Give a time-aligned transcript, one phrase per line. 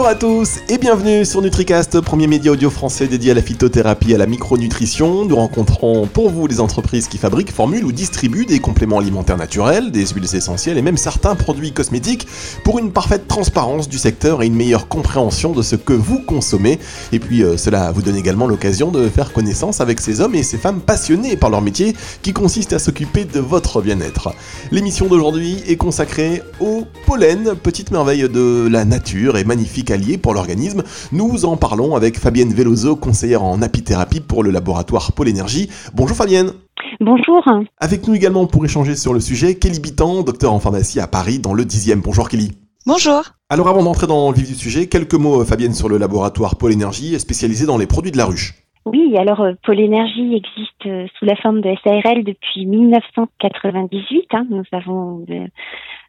[0.00, 4.12] Bonjour à tous et bienvenue sur NutriCast, premier média audio français dédié à la phytothérapie
[4.12, 5.26] et à la micronutrition.
[5.26, 9.90] Nous rencontrons pour vous les entreprises qui fabriquent, formulent ou distribuent des compléments alimentaires naturels,
[9.90, 12.26] des huiles essentielles et même certains produits cosmétiques
[12.64, 16.78] pour une parfaite transparence du secteur et une meilleure compréhension de ce que vous consommez.
[17.12, 20.42] Et puis euh, cela vous donne également l'occasion de faire connaissance avec ces hommes et
[20.42, 24.30] ces femmes passionnés par leur métier qui consiste à s'occuper de votre bien-être.
[24.70, 29.89] L'émission d'aujourd'hui est consacrée au pollen, petite merveille de la nature et magnifique
[30.22, 30.84] pour l'organisme.
[31.10, 35.68] Nous en parlons avec Fabienne Veloso, conseillère en apithérapie pour le laboratoire Pôle Énergie.
[35.94, 36.52] Bonjour Fabienne.
[37.00, 37.44] Bonjour.
[37.78, 41.40] Avec nous également pour échanger sur le sujet, Kelly Bitan, docteur en pharmacie à Paris
[41.40, 42.00] dans le 10e.
[42.02, 42.52] Bonjour Kelly.
[42.86, 43.22] Bonjour.
[43.48, 46.72] Alors avant d'entrer dans le vif du sujet, quelques mots Fabienne sur le laboratoire Pôle
[46.72, 48.54] Énergie spécialisé dans les produits de la ruche.
[48.86, 54.26] Oui, alors euh, Pôle Énergie existe euh, sous la forme de SARL depuis 1998.
[54.34, 54.46] Hein.
[54.50, 55.24] Nous avons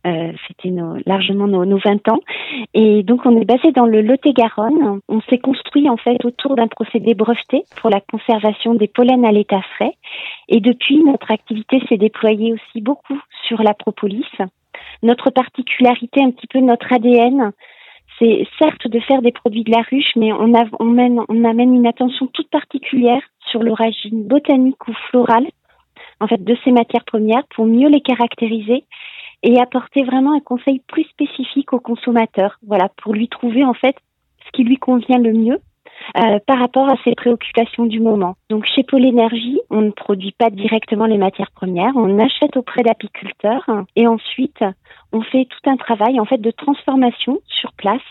[0.05, 0.73] euh, c'était
[1.05, 2.19] largement nos, nos, 20 ans.
[2.73, 4.99] Et donc on est basé dans le Lot-et-Garonne.
[5.07, 9.31] On s'est construit en fait autour d'un procédé breveté pour la conservation des pollens à
[9.31, 9.94] l'état frais.
[10.47, 14.25] Et depuis, notre activité s'est déployée aussi beaucoup sur la propolis.
[15.03, 17.52] Notre particularité, un petit peu notre ADN,
[18.19, 22.27] c'est certes de faire des produits de la ruche, mais on, on amène une attention
[22.27, 25.47] toute particulière sur l'origine botanique ou florale
[26.19, 28.85] en fait de ces matières premières pour mieux les caractériser
[29.44, 33.95] et apporter vraiment un conseil plus spécifique au consommateur, voilà, pour lui trouver en fait
[34.45, 35.59] ce qui lui convient le mieux
[36.17, 38.36] euh, par rapport à ses préoccupations du moment.
[38.50, 42.84] Donc chez Pôle Énergie, on ne produit pas directement les matières premières, on achète auprès
[42.84, 44.64] d'apiculteurs et ensuite
[45.12, 48.02] on fait tout un travail en fait de transformation sur place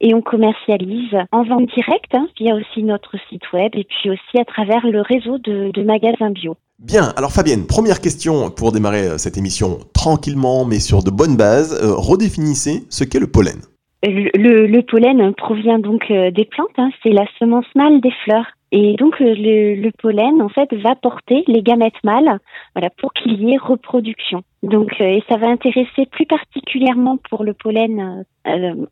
[0.00, 4.38] et on commercialise en vente directe hein, via aussi notre site web et puis aussi
[4.38, 6.56] à travers le réseau de magasins bio.
[6.80, 11.36] Bien, alors Fabienne, première question pour démarrer euh, cette émission tranquillement mais sur de bonnes
[11.36, 11.72] bases.
[11.80, 13.60] Euh, redéfinissez ce qu'est le pollen.
[14.02, 18.46] Le, le, pollen provient donc euh, des plantes, hein, c'est la semence mâle des fleurs.
[18.72, 22.40] Et donc le, le, pollen en fait va porter les gamètes mâles,
[22.74, 24.42] voilà, pour qu'il y ait reproduction.
[24.64, 28.24] Donc et ça va intéresser plus particulièrement pour le pollen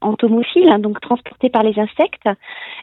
[0.01, 2.29] entomophile, hein, donc transporté par les insectes.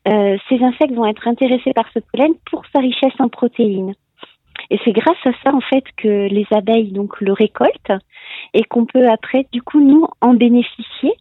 [0.06, 3.96] ces insectes vont être intéressés par ce pollen pour sa richesse en protéines.
[4.70, 7.92] Et c'est grâce à ça en fait que les abeilles donc le récoltent
[8.54, 11.14] et qu'on peut après du coup nous en bénéficier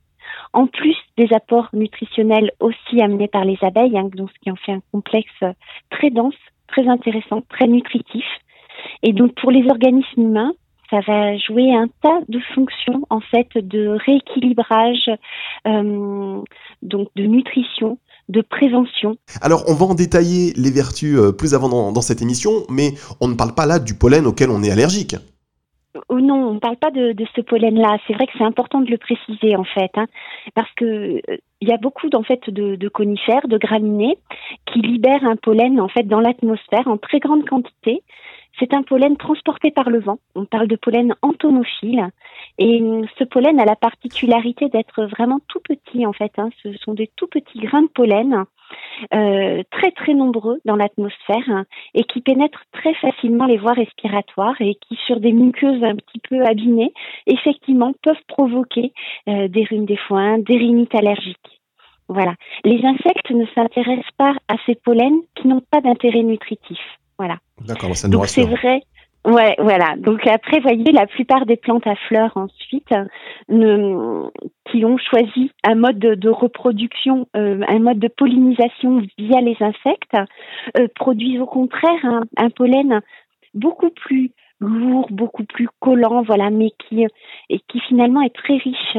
[0.53, 4.57] en plus des apports nutritionnels aussi amenés par les abeilles, hein, donc ce qui en
[4.57, 5.45] fait un complexe
[5.91, 6.35] très dense,
[6.69, 8.25] très intéressant, très nutritif.
[9.03, 10.53] Et donc pour les organismes humains,
[10.91, 15.11] ça va jouer un tas de fonctions en fait de rééquilibrage,
[15.67, 16.43] euh,
[16.83, 17.99] donc de nutrition,
[18.29, 19.17] de prévention.
[19.41, 23.29] Alors, on va en détailler les vertus euh, plus avant dans, cette émission, mais on
[23.29, 25.17] ne parle pas là du pollen auquel on est allergique.
[26.09, 27.99] Oh non, on ne parle pas de, ce pollen-là.
[28.07, 30.07] C'est vrai que c'est important de le préciser en fait, hein,
[30.55, 34.19] parce que euh, il y a beaucoup en fait de, de, conifères, de graminées,
[34.67, 38.03] qui libèrent un pollen en fait dans l'atmosphère en très grande quantité.
[38.59, 40.19] C'est un pollen transporté par le vent.
[40.35, 42.09] On parle de pollen entomophile.
[42.59, 42.83] Et
[43.19, 46.33] ce pollen a la particularité d'être vraiment tout petit en fait.
[46.39, 46.51] Hein.
[46.63, 48.45] Ce sont des tout petits grains de pollen
[49.15, 51.65] euh, très très nombreux dans l'atmosphère
[51.95, 56.19] et qui pénètrent très facilement les voies respiratoires et qui sur des muqueuses un petit
[56.29, 56.93] peu abîmées
[57.27, 58.93] effectivement peuvent provoquer
[59.29, 61.61] euh, des rhumes des foins, des rhinites allergiques.
[62.09, 62.35] Voilà.
[62.65, 66.79] Les insectes ne s'intéressent pas à ces pollens qui n'ont pas d'intérêt nutritif.
[67.19, 67.39] Voilà.
[67.67, 68.83] D'accord, ça nous Donc c'est vrai.
[69.27, 69.97] Ouais, voilà.
[69.99, 72.95] Donc après, voyez, la plupart des plantes à fleurs ensuite
[73.49, 74.31] ne,
[74.71, 80.17] qui ont choisi un mode de, reproduction, euh, un mode de pollinisation via les insectes,
[80.79, 83.01] euh, produisent au contraire un, un pollen
[83.55, 84.31] beaucoup plus
[84.61, 87.07] lourd, beaucoup plus collant, voilà, mais qui
[87.49, 88.99] et qui finalement est très riche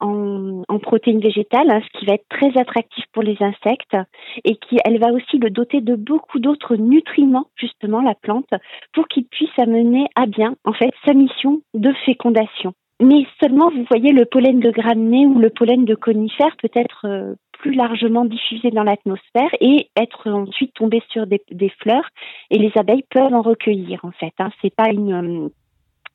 [0.00, 3.96] en, protéines végétales, hein, ce qui va être très attractif pour les insectes,
[4.44, 8.50] et qui elle va aussi le doter de beaucoup d'autres nutriments justement la plante
[8.92, 12.74] pour qu'il puisse amener à bien en fait sa mission de fécondation.
[13.02, 17.06] Mais seulement, vous voyez, le pollen de graminées ou le pollen de conifères peut être
[17.06, 22.08] euh, plus largement diffusé dans l'atmosphère et être ensuite tombé sur des, fleurs
[22.50, 24.32] et les abeilles peuvent en recueillir en fait.
[24.38, 24.50] Hein.
[24.62, 25.48] C'est pas une euh,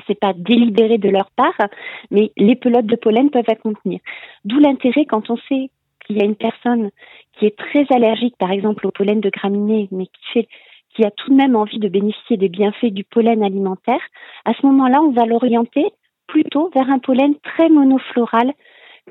[0.07, 1.57] c'est pas délibéré de leur part,
[2.12, 4.00] mais les pelotes de pollen peuvent la contenir.
[4.44, 5.69] D'où l'intérêt quand on sait
[6.06, 6.89] qu'il y a une personne
[7.33, 10.48] qui est très allergique, par exemple au pollen de graminées, mais qui fait
[10.95, 14.00] qui a tout de même envie de bénéficier des bienfaits du pollen alimentaire,
[14.45, 15.86] à ce moment-là, on va l'orienter
[16.25, 18.53] plutôt vers un pollen très monofloral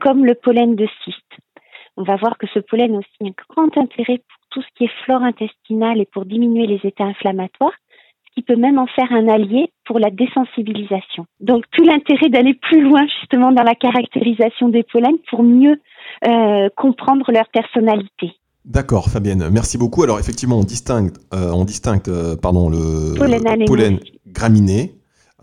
[0.00, 1.43] comme le pollen de cyste
[1.96, 4.84] on va voir que ce pollen a aussi un grand intérêt pour tout ce qui
[4.84, 7.74] est flore intestinale et pour diminuer les états inflammatoires,
[8.26, 11.26] ce qui peut même en faire un allié pour la désensibilisation.
[11.40, 15.80] Donc tout l'intérêt d'aller plus loin justement dans la caractérisation des pollens pour mieux
[16.76, 18.32] comprendre leur personnalité.
[18.64, 19.48] D'accord, Fabienne.
[19.50, 20.02] Merci beaucoup.
[20.04, 22.02] Alors effectivement, on distingue, on distingue,
[22.40, 23.14] pardon, le
[23.66, 24.94] pollen graminé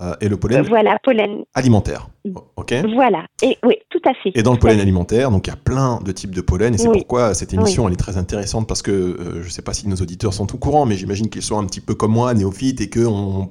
[0.02, 2.08] euh, et le pollen, voilà, pollen alimentaire.
[2.56, 2.74] Ok.
[2.94, 3.26] Voilà.
[3.42, 4.32] Et oui, tout à fait.
[4.36, 6.78] Et dans le pollen alimentaire, donc il y a plein de types de pollen, et
[6.78, 9.74] c'est pourquoi cette émission elle est très intéressante parce que euh, je ne sais pas
[9.74, 12.34] si nos auditeurs sont au courant, mais j'imagine qu'ils sont un petit peu comme moi,
[12.34, 13.04] néophytes, et que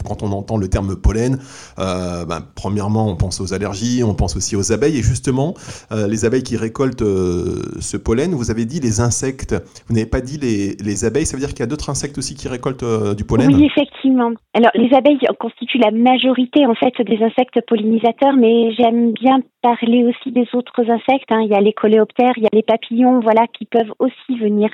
[0.05, 1.41] quand on entend le terme pollen,
[1.79, 5.55] euh, ben, premièrement on pense aux allergies, on pense aussi aux abeilles, et justement
[5.91, 9.55] les abeilles qui récoltent ce pollen, vous avez dit les insectes,
[9.89, 12.19] vous n'avez pas dit les, les abeilles, ça veut dire qu'il y a d'autres insectes
[12.19, 12.85] aussi qui récoltent
[13.17, 13.53] du pollen?
[13.53, 14.31] Oui, effectivement.
[14.55, 20.05] Alors les abeilles constituent la majorité en fait des insectes pollinisateurs, mais j'aime bien parler
[20.05, 21.31] aussi des autres insectes.
[21.31, 21.43] Hein.
[21.43, 24.71] Il y a les coléoptères, il y a les papillons, voilà, qui peuvent aussi venir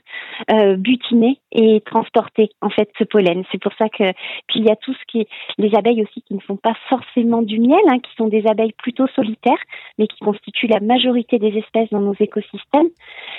[0.50, 3.44] euh, butiner et transporter en fait ce pollen.
[3.50, 4.04] C'est pour ça que
[4.48, 5.26] puis il y a tout ce qui
[5.58, 8.74] les abeilles aussi qui ne font pas forcément du miel, hein, qui sont des abeilles
[8.78, 9.62] plutôt solitaires,
[9.98, 12.88] mais qui constituent la majorité des espèces dans nos écosystèmes.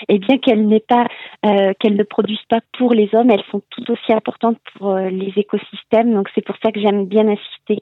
[0.09, 1.07] Et bien qu'elles n'aient pas,
[1.45, 5.09] euh, qu'elles ne produisent pas pour les hommes, elles sont tout aussi importantes pour euh,
[5.09, 6.13] les écosystèmes.
[6.13, 7.79] Donc c'est pour ça que j'aime bien insister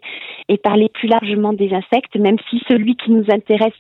[0.50, 3.74] et parler plus largement des insectes, même si celui qui nous intéresse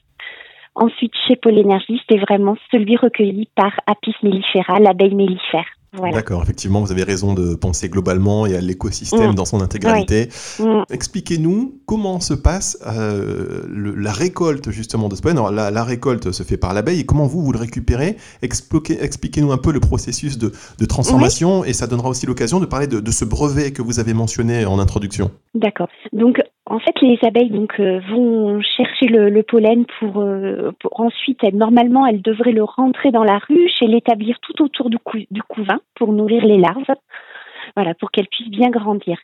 [0.76, 5.66] ensuite chez Polénergie, c'est vraiment celui recueilli par Apis mellifera, l'abeille mellifère.
[6.12, 9.36] D'accord, effectivement, vous avez raison de penser globalement et à l'écosystème mm.
[9.36, 10.28] dans son intégralité.
[10.60, 10.84] Mm.
[10.90, 13.64] Expliquez-nous comment se passe euh,
[13.98, 15.38] la récolte justement de ce pollen.
[15.38, 18.18] Alors, la, récolte se fait par l'abeille et comment vous, vous le récupérez?
[18.42, 20.52] Expliquez-nous un peu le processus de,
[20.86, 24.14] transformation et ça donnera aussi l'occasion de parler de, de, ce brevet que vous avez
[24.14, 25.32] mentionné en introduction.
[25.54, 25.88] D'accord.
[26.14, 31.44] Donc, en fait, les abeilles donc euh, vont chercher le, pollen pour, euh, pour, ensuite,
[31.54, 34.98] normalement, elles devraient le rentrer dans la ruche et l'établir tout autour du,
[35.30, 36.96] du couvain pour nourrir les larves,
[37.76, 39.20] voilà, pour qu'elles puissent bien grandir.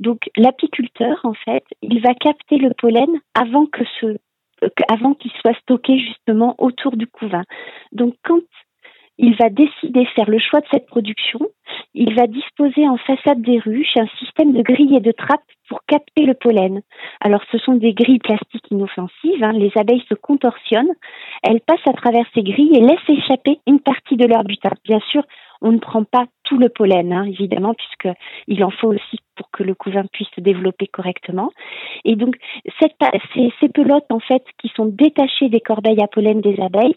[0.00, 4.16] Donc, l'apiculteur, en fait, il va capter le pollen avant que ce,
[4.90, 7.44] avant qu'il soit stocké justement autour du couvain.
[7.92, 8.40] Donc, quand
[9.18, 11.40] il va décider de faire le choix de cette production.
[11.94, 15.80] Il va disposer en façade des ruches un système de grilles et de trappes pour
[15.86, 16.82] capter le pollen.
[17.20, 19.42] Alors, ce sont des grilles plastiques inoffensives.
[19.42, 19.52] Hein.
[19.52, 20.94] Les abeilles se contorsionnent.
[21.42, 24.70] Elles passent à travers ces grilles et laissent échapper une partie de leur butin.
[24.84, 25.22] Bien sûr,
[25.60, 29.64] on ne prend pas tout le pollen, hein, évidemment, puisqu'il en faut aussi pour que
[29.64, 31.50] le couvain puisse se développer correctement.
[32.04, 32.36] Et donc,
[32.80, 36.96] ces pelotes, en fait, qui sont détachées des corbeilles à pollen des abeilles,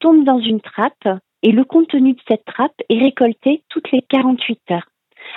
[0.00, 4.60] tombent dans une trappe et le contenu de cette trappe est récolté toutes les 48
[4.72, 4.86] heures.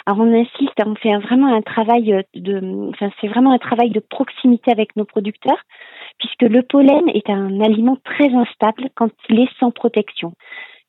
[0.06, 4.00] Alors on insiste, on fait vraiment un travail de, enfin c'est vraiment un travail de
[4.00, 5.62] proximité avec nos producteurs,
[6.20, 10.34] puisque le pollen est un aliment très instable quand il est sans protection.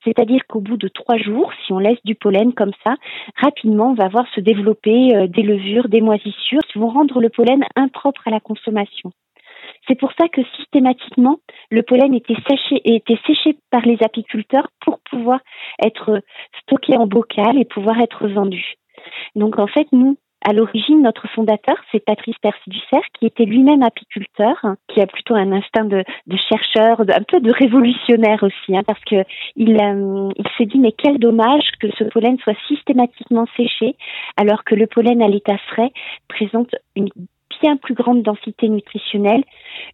[0.04, 2.96] C'est-à-dire qu'au bout de trois jours, si on laisse du pollen comme ça,
[3.36, 7.30] rapidement, on va voir se développer euh, des levures, des moisissures qui vont rendre le
[7.30, 9.12] pollen impropre à la consommation.
[9.86, 11.38] C'est pour ça que systématiquement,
[11.70, 15.40] le pollen était séché, par les apiculteurs pour pouvoir
[15.84, 16.20] être
[16.62, 18.74] stocké en bocal et pouvoir être vendu.
[19.34, 20.16] Donc en fait, nous,
[20.46, 24.54] à l'origine, notre fondateur, c'est Patrice Percy-Dussert, qui était lui-même apiculteur,
[24.88, 26.04] qui a plutôt un instinct de,
[26.48, 29.22] chercheur, un peu de révolutionnaire aussi, hein, parce que euh,
[29.56, 33.96] il s'est dit mais quel dommage que ce pollen soit systématiquement séché,
[34.36, 35.92] alors que le pollen à l'état frais
[36.28, 37.08] présente une
[37.76, 39.44] plus grande densité nutritionnelle,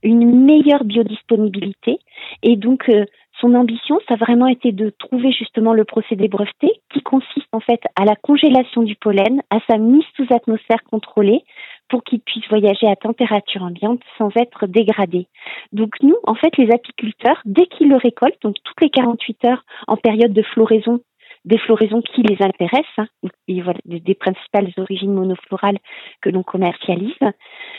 [0.02, 1.98] une meilleure biodisponibilité.
[2.42, 3.04] Et donc, euh,
[3.40, 7.60] son ambition, ça a vraiment été de trouver justement le procédé breveté qui consiste en
[7.60, 11.44] fait à la congélation du pollen, à sa mise sous atmosphère contrôlée
[11.88, 15.26] pour qu'il puisse voyager à température ambiante sans être dégradé.
[15.72, 19.64] Donc nous, en fait, les apiculteurs, dès qu'ils le récoltent, donc toutes les 48 heures
[19.88, 21.00] en période de floraison
[21.44, 23.06] des floraisons qui les intéressent, hein,
[23.48, 25.78] des, principales origines monoflorales
[26.20, 27.14] que l'on commercialise.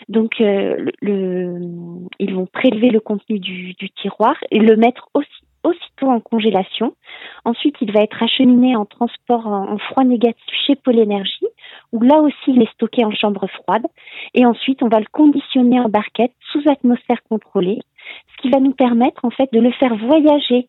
[0.10, 5.30] Donc, euh, ils vont prélever le contenu du, du tiroir et le mettre aussi
[5.63, 6.96] aussitôt en congélation.
[7.46, 11.48] Ensuite, il va être acheminé en transport en, froid négatif chez Pôle Énergie,
[11.91, 13.86] où là aussi il est stocké en chambre froide.
[14.34, 17.80] Et ensuite, on va le conditionner en barquette sous atmosphère contrôlée,
[18.36, 20.68] ce qui va nous permettre en fait de le faire voyager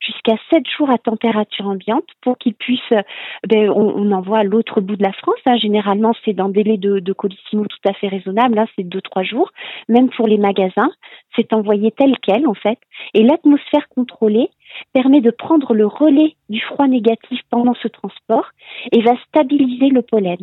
[0.00, 3.02] jusqu'à 7 jours à température ambiante pour qu'ils puissent, euh,
[3.48, 5.38] ben, on, envoie à l'autre bout de la France.
[5.46, 5.56] Hein.
[5.56, 9.50] Généralement, c'est dans délai de, de colissimo tout à fait raisonnable, hein, c'est 2-3 jours.
[9.88, 10.90] Même pour les magasins,
[11.36, 12.78] c'est envoyé tel quel en fait.
[13.14, 14.50] Et l'atmosphère contrôlée
[14.92, 18.46] permet de prendre le relais du froid négatif pendant ce transport
[18.92, 20.38] et va stabiliser le pollen.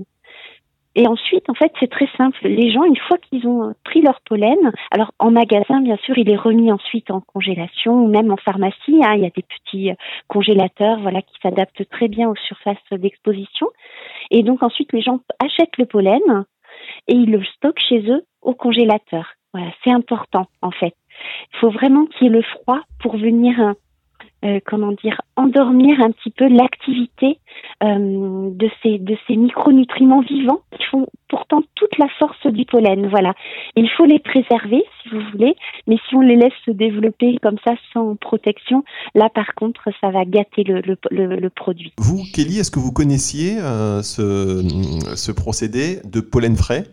[1.00, 2.40] Et ensuite, en fait, c'est très simple.
[2.48, 6.28] Les gens, une fois qu'ils ont pris leur pollen, alors en magasin, bien sûr, il
[6.28, 9.00] est remis ensuite en congélation ou même en pharmacie.
[9.04, 9.92] Hein, il y a des petits
[10.28, 13.68] congélateurs, voilà, qui s'adaptent très bien aux surfaces d'exposition.
[14.32, 16.46] Et donc ensuite, les gens achètent le pollen
[17.08, 19.34] et ils le stockent chez eux au congélateur.
[19.54, 20.96] Voilà, c'est important en fait.
[21.54, 23.76] Il faut vraiment qu'il y ait le froid pour venir
[24.46, 27.40] euh, comment dire, endormir un petit peu l'activité
[27.84, 33.08] euh, de ces de ces micronutriments vivants qui font pourtant toute la force du pollen.
[33.08, 33.34] Voilà,
[33.76, 35.56] il faut les préserver si vous voulez,
[35.88, 38.84] mais si on les laisse se développer comme ça sans protection,
[39.16, 41.94] là par contre, ça va gâter le, le, produit.
[41.98, 44.62] Vous, Kelly, est-ce que vous connaissiez euh, ce,
[45.16, 46.84] ce procédé de pollen frais?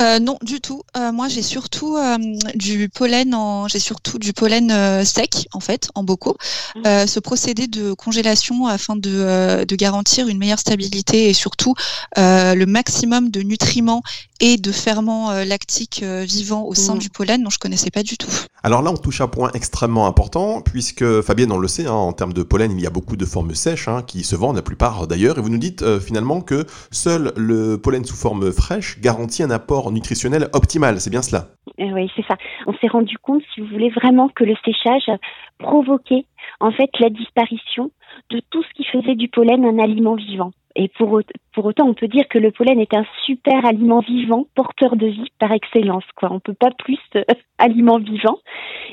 [0.00, 0.82] Euh, non, du tout.
[0.96, 2.18] Euh, moi, j'ai surtout euh,
[2.54, 6.36] du pollen en, j'ai surtout du pollen sec en fait, en bocaux.
[6.74, 7.06] Mmh.
[7.06, 11.74] ce procédé de congélation afin de, de, garantir une meilleure stabilité et surtout
[12.16, 14.02] le maximum de nutriments
[14.40, 16.98] et de ferments lactiques vivants au sein mmh.
[16.98, 18.30] du pollen, non, je connaissais pas du tout.
[18.62, 22.12] Alors là, on touche un point extrêmement important puisque Fabienne, on le sait, hein, en
[22.12, 24.62] termes de pollen, il y a beaucoup de formes sèches hein, qui se vendent la
[24.62, 25.38] plupart d'ailleurs.
[25.38, 29.61] Et vous nous dites finalement que seul le pollen sous forme fraîche garantit un apport
[29.92, 31.46] nutritionnel optimal, c'est bien cela
[31.78, 32.36] eh Oui, c'est ça.
[32.66, 35.10] On s'est rendu compte, si vous voulez, vraiment que le séchage
[35.58, 36.26] provoquait
[36.60, 37.90] en fait la disparition
[38.30, 40.52] de tout ce qui faisait du pollen un aliment vivant.
[40.74, 41.20] Et pour,
[41.52, 45.06] pour autant, on peut dire que le pollen est un super aliment vivant, porteur de
[45.06, 46.04] vie par excellence.
[46.16, 46.30] Quoi.
[46.30, 47.24] On ne peut pas plus euh,
[47.58, 48.38] aliment vivant.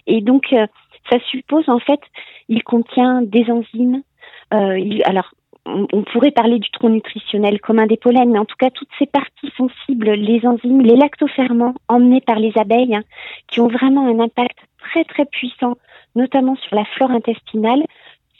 [0.06, 0.68] Et donc, euh,
[1.10, 2.02] ça suppose, en fait,
[2.50, 4.04] il contient des enzymes.
[4.54, 5.34] Euh, alors,
[5.92, 9.06] on, pourrait parler du tronc nutritionnel commun des pollens, mais en tout cas, toutes ces
[9.06, 13.04] parties sensibles, les enzymes, les lactoferments emmenés par les abeilles, hein,
[13.48, 15.78] qui ont vraiment un impact très très puissant,
[16.16, 17.84] notamment sur la flore intestinale,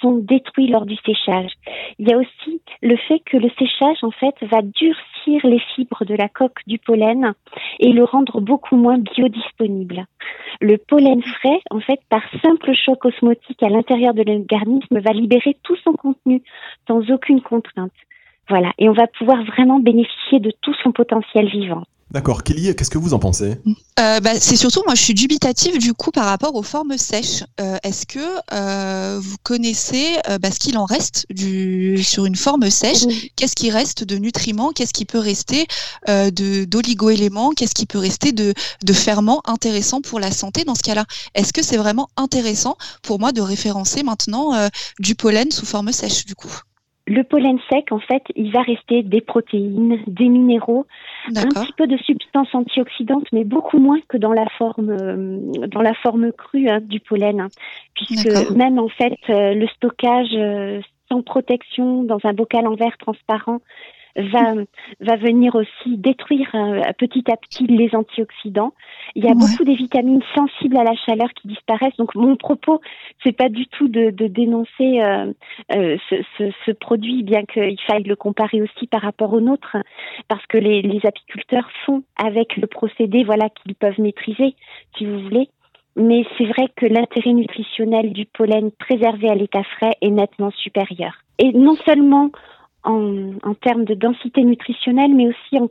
[0.02, 1.52] sont détruits lors du séchage.
[1.98, 6.06] Il y a aussi le fait que le séchage, en fait, va durcir les fibres
[6.06, 7.34] de la coque du pollen
[7.80, 10.06] et le rendre beaucoup moins biodisponible.
[10.62, 15.58] Le pollen frais, en fait, par simple choc osmotique à l'intérieur de l'organisme, va libérer
[15.64, 16.42] tout son contenu
[16.88, 17.92] sans aucune contrainte.
[18.48, 18.72] Voilà.
[18.78, 21.84] Et on va pouvoir vraiment bénéficier de tout son potentiel vivant.
[22.12, 22.44] D'accord.
[22.44, 23.60] Kelly, qu'est-ce que vous en pensez?
[24.00, 27.44] Euh, bah, C'est surtout, moi, je suis dubitative du coup par rapport aux formes sèches.
[27.62, 28.20] Euh, est-ce que
[28.52, 33.06] euh, vous connaissez bah, ce qu'il en reste du, sur une forme sèche?
[33.36, 34.72] Qu'est-ce qui reste de nutriments?
[34.72, 35.68] Qu'est-ce qui peut rester
[36.08, 37.52] de d'oligo-éléments?
[37.52, 41.06] Qu'est-ce qui peut rester de, de ferments intéressants pour la santé dans ce cas-là?
[41.36, 46.26] Est-ce que c'est vraiment intéressant pour moi de référencer maintenant du pollen sous forme sèche
[46.26, 46.52] du coup?
[47.10, 50.86] Le pollen sec, en fait, il va rester des protéines, des minéraux,
[51.36, 55.82] un petit peu de substances antioxydantes, mais beaucoup moins que dans la forme, euh, dans
[55.82, 57.48] la forme crue hein, du pollen, hein.
[57.96, 62.98] puisque même en fait, euh, le stockage euh, sans protection dans un bocal en verre
[63.00, 63.60] transparent
[64.16, 64.54] va,
[65.00, 68.74] va venir aussi détruire euh, petit à petit les antioxydants.
[69.16, 71.96] Il y a beaucoup des vitamines sensibles à la chaleur qui disparaissent.
[71.98, 72.82] Donc mon propos,
[73.24, 75.32] c'est pas du tout de, de dénoncer euh,
[75.76, 79.78] euh, ce, ce, ce, produit, bien qu'il faille le comparer aussi par rapport au nôtre,
[80.28, 84.56] parce que les, les apiculteurs font avec le procédé, voilà, qu'ils peuvent maîtriser,
[84.98, 85.50] si vous voulez.
[85.96, 91.14] Mais c'est vrai que l'intérêt nutritionnel du pollen préservé à l'état frais est nettement supérieur.
[91.40, 92.30] Et non seulement
[92.84, 95.70] en, en termes de densité nutritionnelle, mais aussi en,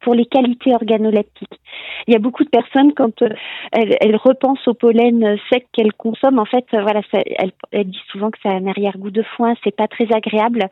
[0.00, 1.60] pour les qualités organoleptiques.
[2.06, 3.28] Il y a beaucoup de personnes quand euh,
[3.72, 8.00] elles, repensent au pollen sec qu'elles consomment, en fait, euh, voilà, ça, elles, elles, disent
[8.10, 10.68] souvent que ça a un arrière-goût de foin, c'est pas très agréable.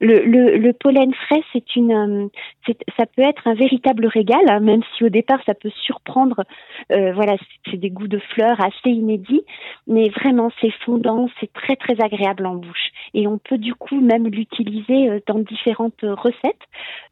[0.00, 4.60] Le, le, le pollen frais, c'est une, euh, ça peut être un véritable régal, hein,
[4.60, 6.44] même si au départ ça peut surprendre.
[6.92, 7.36] Euh, voilà,
[7.68, 9.42] c'est des goûts de fleurs assez inédits,
[9.88, 14.00] mais vraiment c'est fondant, c'est très très agréable en bouche, et on peut du coup
[14.00, 16.62] même l'utiliser euh, dans différentes recettes.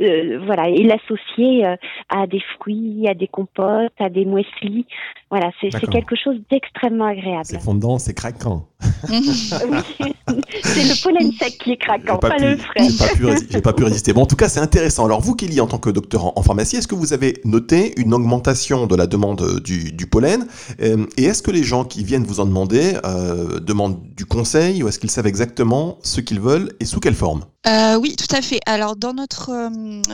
[0.01, 1.65] Euh, voilà, et l'associer
[2.09, 4.87] à des fruits, à des compotes, à des muesli.
[5.31, 7.45] Voilà, c'est quelque chose d'extrêmement agréable.
[7.45, 8.67] C'est fondant, c'est craquant.
[9.09, 12.89] c'est le pollen sec qui est craquant, pas, le frais.
[13.51, 14.13] J'ai pas, pu résister.
[14.13, 15.07] Bon, en tout cas, c'est intéressant.
[15.07, 18.13] Alors, vous, Kelly, en tant que docteur en, pharmacie, est-ce que vous avez noté une
[18.13, 20.47] augmentation de la demande du, pollen?
[20.81, 24.83] Euh, Et est-ce que les gens qui viennent vous en demander euh, demandent du conseil
[24.83, 27.45] ou est-ce qu'ils savent exactement ce qu'ils veulent et sous quelle forme?
[27.69, 28.61] Euh, oui, tout à fait.
[28.67, 29.71] Alors dans notre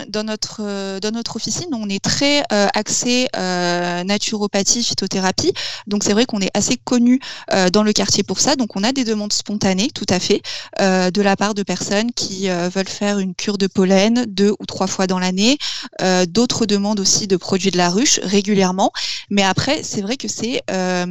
[0.09, 5.53] dans notre dans notre officine, on est très axé naturopathie, phytothérapie.
[5.87, 7.21] Donc c'est vrai qu'on est assez connu
[7.73, 8.57] dans le quartier pour ça.
[8.57, 10.43] Donc on a des demandes spontanées, tout à fait,
[10.79, 14.67] de la part de personnes qui euh, veulent faire une cure de pollen deux ou
[14.67, 15.59] trois fois dans l'année.
[16.01, 18.93] Euh, d'autres demandent aussi de produits de la ruche régulièrement.
[19.31, 21.07] Mais après, c'est vrai que c'est euh,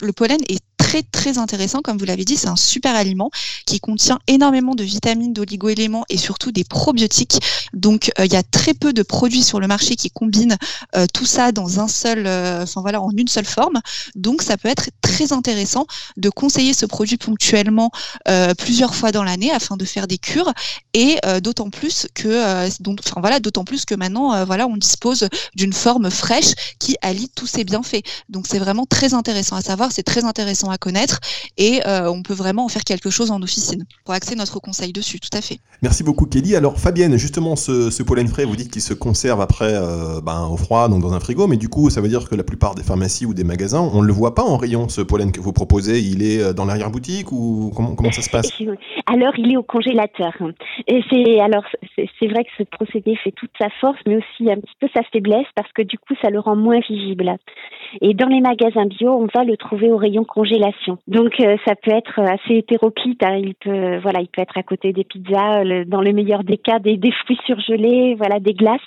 [0.00, 0.62] le pollen est
[1.02, 3.30] très intéressant, comme vous l'avez dit, c'est un super aliment
[3.66, 7.40] qui contient énormément de vitamines, d'oligo-éléments et surtout des probiotiques.
[7.72, 10.56] Donc il y a très peu de produits sur le marché qui combinent
[11.12, 12.26] tout ça dans un seul,
[12.62, 13.80] enfin voilà, en une seule forme.
[14.14, 15.86] Donc ça peut être très intéressant
[16.16, 17.90] de conseiller ce produit ponctuellement
[18.58, 20.52] plusieurs fois dans l'année afin de faire des cures
[20.92, 22.68] et euh, d'autant plus que euh,
[23.00, 27.28] enfin voilà d'autant plus que maintenant euh, voilà on dispose d'une forme fraîche qui allie
[27.34, 31.20] tous ces bienfaits donc c'est vraiment très intéressant à savoir c'est très intéressant à connaître
[31.56, 35.18] et on peut vraiment en faire quelque chose en officine pour axer notre conseil dessus,
[35.18, 35.58] tout à fait.
[35.82, 36.56] Merci beaucoup Kelly.
[36.56, 39.72] Alors Fabienne, justement ce, pollen frais, vous dites qu'il se conserve après
[40.22, 42.44] ben, au froid, donc dans un frigo, mais du coup ça veut dire que la
[42.44, 45.32] plupart des pharmacies ou des magasins, on ne le voit pas en rayon ce pollen
[45.32, 48.50] que vous proposez, il est dans l'arrière-boutique ou comment, comment ça se passe?
[49.06, 50.32] Alors il est au congélateur.
[50.86, 51.64] Et c'est alors
[51.96, 55.02] c'est vrai que ce procédé fait toute sa force, mais aussi un petit peu sa
[55.12, 57.36] faiblesse parce que du coup ça le rend moins visible.
[58.00, 60.98] Et dans les magasins bio, on va le trouver au rayon congélation.
[61.06, 63.22] Donc euh, ça peut être assez hétéroclite.
[63.22, 63.36] Hein.
[63.36, 66.78] Il peut voilà, il peut être à côté des pizzas, dans le meilleur des cas,
[66.78, 68.80] des, des fruits surgelés, voilà, des glaces.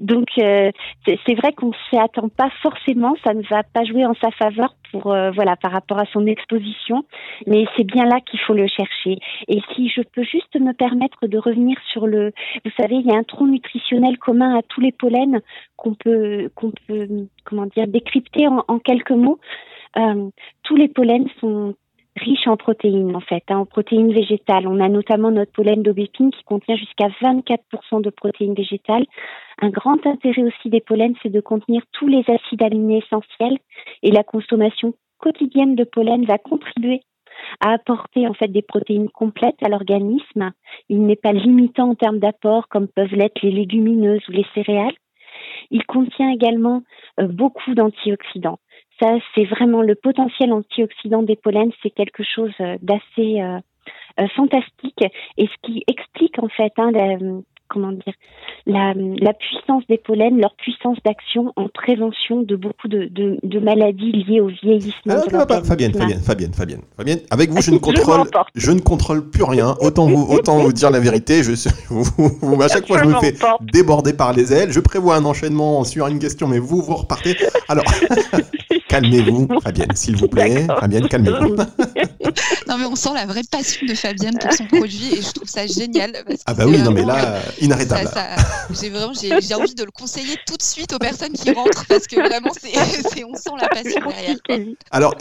[0.00, 0.70] Donc euh,
[1.04, 4.74] c'est vrai qu'on s'y attend pas forcément, ça ne va pas jouer en sa faveur
[4.90, 7.04] pour euh, voilà par rapport à son exposition,
[7.46, 9.18] mais c'est bien là qu'il faut le chercher.
[9.46, 12.32] Et si je peux juste me permettre de revenir sur le,
[12.64, 15.40] vous savez, il y a un tronc nutritionnel commun à tous les pollens
[15.76, 17.06] qu'on peut qu'on peut
[17.44, 19.38] comment dire décrypter en, quelques mots.
[19.98, 20.30] Euh,
[20.62, 21.74] tous les pollens sont
[22.16, 24.66] riche en protéines en fait, hein, en protéines végétales.
[24.66, 29.06] On a notamment notre pollen d'aubépine qui contient jusqu'à 24% de protéines végétales.
[29.62, 33.58] Un grand intérêt aussi des pollens, c'est de contenir tous les acides aminés essentiels
[34.02, 37.02] et la consommation quotidienne de pollen va contribuer
[37.60, 40.52] à apporter en fait des protéines complètes à l'organisme.
[40.88, 44.94] Il n'est pas limitant en termes d'apport comme peuvent l'être les légumineuses ou les céréales.
[45.70, 46.82] Il contient également
[47.20, 48.58] euh, beaucoup d'antioxydants
[49.00, 53.58] ça, c'est vraiment le potentiel antioxydant des pollens, c'est quelque chose euh, d'assez euh,
[54.20, 55.02] euh, fantastique
[55.36, 56.92] et ce qui explique en fait hein,
[57.70, 58.12] comment dire,
[58.66, 63.58] la, la, puissance des pollens, leur puissance d'action en prévention de beaucoup de, de, de
[63.60, 65.14] maladies liées au vieillissement.
[65.32, 69.30] Ah, pas, Fabienne, Fabienne, Fabienne, Fabienne, Fabienne, avec vous, je ne contrôle, je, ne contrôle
[69.30, 69.76] plus rien.
[69.80, 71.42] Autant vous, autant vous dire la vérité.
[71.42, 71.52] Je,
[71.88, 73.34] vous, à chaque fois, je me fais
[73.72, 74.72] déborder par les ailes.
[74.72, 77.36] Je prévois un enchaînement sur une question, mais vous, vous repartez.
[77.68, 77.84] Alors,
[78.90, 80.66] calmez-vous, Fabienne, s'il vous plaît.
[80.66, 81.56] Fabienne, calmez-vous.
[82.68, 85.48] non, mais on sent la vraie passion de Fabienne pour son produit et je trouve
[85.48, 86.12] ça génial.
[86.46, 88.10] ah bah oui, non, mais là, inarrêtable.
[88.80, 92.06] j'ai vraiment j'ai envie de le conseiller tout de suite aux personnes qui rentrent parce
[92.06, 94.36] que vraiment c'est on sent la passion derrière.
[94.90, 95.14] Alors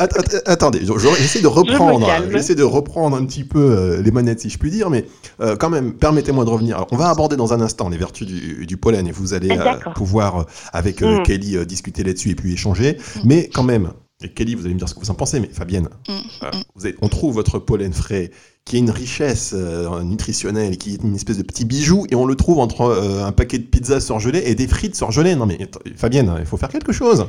[0.46, 0.82] attendez,
[1.18, 4.72] j'essaie de reprendre, j'essaie de reprendre un petit peu euh, les manettes si je puis
[4.72, 5.06] dire, mais
[5.42, 6.86] euh, quand même permettez-moi de revenir.
[6.92, 10.46] on va aborder dans un instant les vertus du, pollen et vous allez euh, pouvoir
[10.74, 11.24] avec mm.
[11.24, 13.20] Kelly discuter là-dessus et puis échanger, mm.
[13.26, 13.92] mais quand même.
[14.22, 16.90] Et Kelly, vous allez me dire ce que vous en pensez, mais Fabienne, mm.
[17.02, 18.32] on trouve votre pollen frais
[18.66, 22.26] qui est une richesse euh, nutritionnelle, qui est une espèce de petit bijou, et on
[22.26, 25.36] le trouve entre euh, un paquet de pizzas surgelées et des frites surgelées.
[25.36, 25.58] Non mais
[25.96, 27.28] Fabienne, il faut faire quelque chose.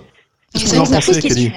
[0.53, 1.53] Qu'est-ce que vous en pensez, Kelly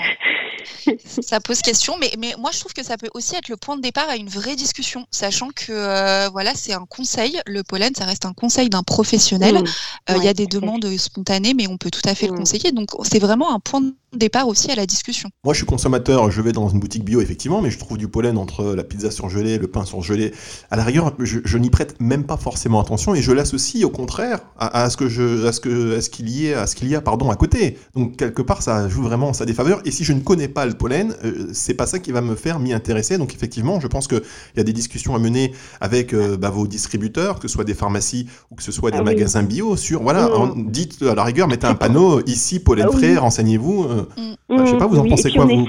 [1.21, 3.76] ça pose question, mais, mais moi je trouve que ça peut aussi être le point
[3.78, 7.39] de départ à une vraie discussion, sachant que euh, voilà, c'est un conseil.
[7.45, 9.56] Le pollen, ça reste un conseil d'un professionnel.
[9.56, 9.65] Mmh.
[10.12, 12.38] Euh, il y a des demandes spontanées, mais on peut tout à fait le mmh.
[12.38, 12.71] conseiller.
[12.71, 15.30] Donc c'est vraiment un point de départ aussi à la discussion.
[15.43, 18.08] Moi je suis consommateur, je vais dans une boutique bio effectivement, mais je trouve du
[18.08, 20.34] pollen entre la pizza surgelée, le pain surgelé.
[20.71, 24.39] À la rigueur, je, n'y prête même pas forcément attention et je l'associe au contraire
[24.58, 26.89] à, ce que je, à ce que, à ce qu'il y a, à ce qu'il
[26.89, 27.78] y a pardon à côté.
[27.95, 29.82] Donc quelque part ça joue vraiment sa défaveur.
[29.86, 32.35] Et si je ne connais pas le pollen, euh, c'est pas ça qui va me
[32.35, 33.17] faire m'y intéresser.
[33.17, 34.21] Donc effectivement, je pense qu'il
[34.55, 37.73] y a des discussions à mener avec euh, bah, vos distributeurs, que ce soit des
[37.73, 40.71] pharmacies ou que ce soit des ah magasins bio, sur voilà, mmh.
[40.71, 43.83] dites à la rigueur, mettez un panneau ici pollen ah frais, renseignez-vous.
[43.83, 44.55] Euh, mmh.
[44.55, 45.65] bah, je sais pas, vous en pensez quoi vous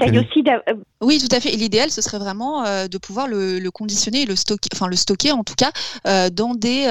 [1.01, 1.53] Oui, tout à fait.
[1.53, 5.31] Et l'idéal, ce serait vraiment de pouvoir le, conditionner et le stocker, enfin le stocker
[5.31, 5.71] en tout cas
[6.29, 6.83] dans des,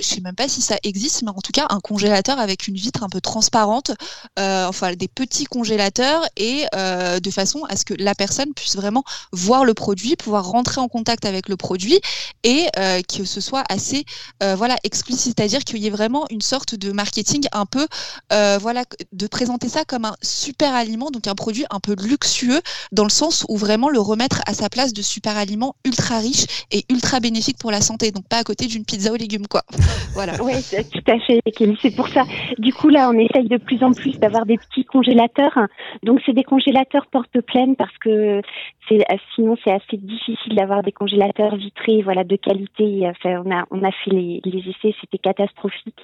[0.00, 2.74] je sais même pas si ça existe, mais en tout cas un congélateur avec une
[2.74, 3.92] vitre un peu transparente,
[4.38, 9.64] enfin des petits congélateurs et de façon à ce que la personne puisse vraiment voir
[9.64, 12.00] le produit, pouvoir rentrer en contact avec le produit
[12.44, 14.04] et euh, que ce soit assez
[14.42, 17.86] euh, voilà explicite, c'est-à-dire qu'il y ait vraiment une sorte de marketing un peu
[18.32, 22.60] euh, voilà de présenter ça comme un super aliment, donc un produit un peu luxueux
[22.92, 26.46] dans le sens où vraiment le remettre à sa place de super aliment ultra riche
[26.70, 29.62] et ultra bénéfique pour la santé, donc pas à côté d'une pizza aux légumes quoi.
[30.14, 30.34] voilà.
[30.42, 30.52] Oui,
[30.92, 31.78] tout à fait, Kelly.
[31.80, 32.24] C'est pour ça.
[32.58, 35.58] Du coup là, on essaye de plus en plus d'avoir des petits congélateurs.
[36.02, 37.06] Donc c'est des congélateurs
[37.40, 38.40] pleine parce que
[38.88, 39.04] c'est
[39.34, 43.08] sinon c'est assez difficile d'avoir des congélateurs vitrés voilà de qualité.
[43.08, 46.02] Enfin, on a on a fait les, les essais c'était catastrophique.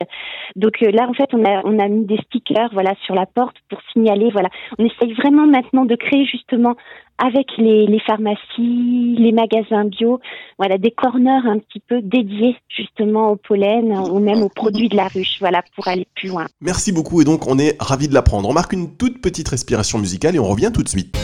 [0.57, 3.27] Donc euh, là en fait on a on a mis des stickers voilà sur la
[3.27, 4.49] porte pour signaler voilà.
[4.79, 6.77] On essaye vraiment maintenant de créer justement
[7.19, 10.21] avec les, pharmacies, les magasins bio,
[10.57, 14.97] voilà des corners un petit peu dédiés justement au pollen ou même aux produits de
[14.97, 16.47] la ruche, voilà pour aller plus loin.
[16.61, 18.49] Merci beaucoup et donc on est ravi de l'apprendre.
[18.49, 21.17] On marque une toute petite respiration musicale et on revient tout de suite.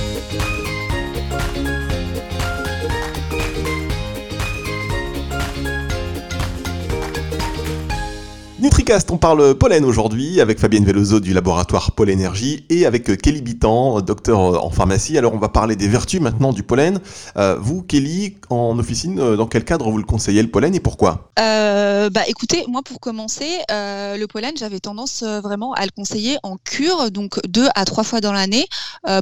[8.65, 14.01] Nutricast, on parle pollen aujourd'hui avec Fabienne Veloso du laboratoire Pollenergie et avec Kelly Bitan,
[14.01, 15.19] docteur en pharmacie.
[15.19, 16.99] Alors on va parler des vertus maintenant du pollen.
[17.37, 20.81] Euh, vous, Kelly, en officine, euh, dans quel cadre vous le conseillez le pollen et
[20.81, 21.31] pourquoi?
[21.39, 26.57] Euh, Bah écoutez, moi pour commencer, le pollen, j'avais tendance vraiment à le conseiller en
[26.57, 28.67] cure, donc deux à trois fois dans l'année,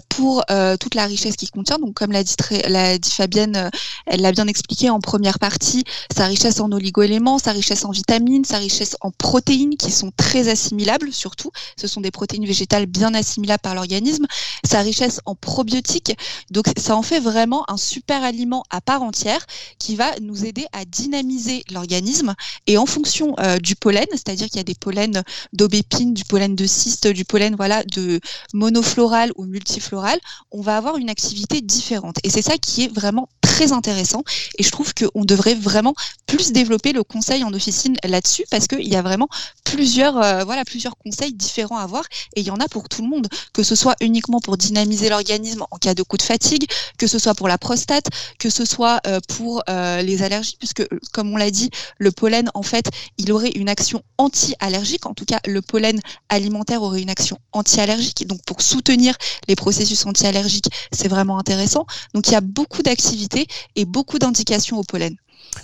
[0.08, 0.44] pour
[0.78, 1.78] toute la richesse qu'il contient.
[1.78, 2.36] Donc comme l'a dit,
[2.68, 3.70] l'a dit Fabienne,
[4.06, 5.82] elle l'a bien expliqué en première partie,
[6.16, 10.48] sa richesse en oligoéléments, sa richesse en vitamines, sa richesse en protéines qui sont très
[10.48, 11.50] assimilables surtout.
[11.80, 14.26] Ce sont des protéines végétales bien assimilables par l'organisme.
[14.62, 16.14] Sa richesse en probiotiques.
[16.50, 19.46] Donc ça en fait vraiment un super aliment à part entière
[19.78, 22.34] qui va nous aider à dynamiser l'organisme.
[22.66, 25.22] Et en fonction euh, du pollen, c'est-à-dire qu'il y a des pollens
[25.54, 28.20] d'aubépine, du pollen de cyste, du pollen voilà de
[28.52, 32.16] monofloral ou multifloral, on va avoir une activité différente.
[32.22, 34.24] Et c'est ça qui est vraiment très intéressant.
[34.58, 35.94] Et je trouve qu'on devrait vraiment
[36.32, 39.28] plus développer le conseil en officine là-dessus parce qu'il y a vraiment
[39.64, 43.02] plusieurs, euh, voilà, plusieurs conseils différents à voir et il y en a pour tout
[43.02, 46.64] le monde, que ce soit uniquement pour dynamiser l'organisme en cas de coup de fatigue,
[46.96, 48.06] que ce soit pour la prostate,
[48.38, 51.68] que ce soit euh, pour euh, les allergies, puisque comme on l'a dit,
[51.98, 55.04] le pollen, en fait, il aurait une action anti-allergique.
[55.04, 58.26] En tout cas, le pollen alimentaire aurait une action anti-allergique.
[58.26, 59.16] Donc, pour soutenir
[59.48, 61.84] les processus anti-allergiques, c'est vraiment intéressant.
[62.14, 65.14] Donc, il y a beaucoup d'activités et beaucoup d'indications au pollen.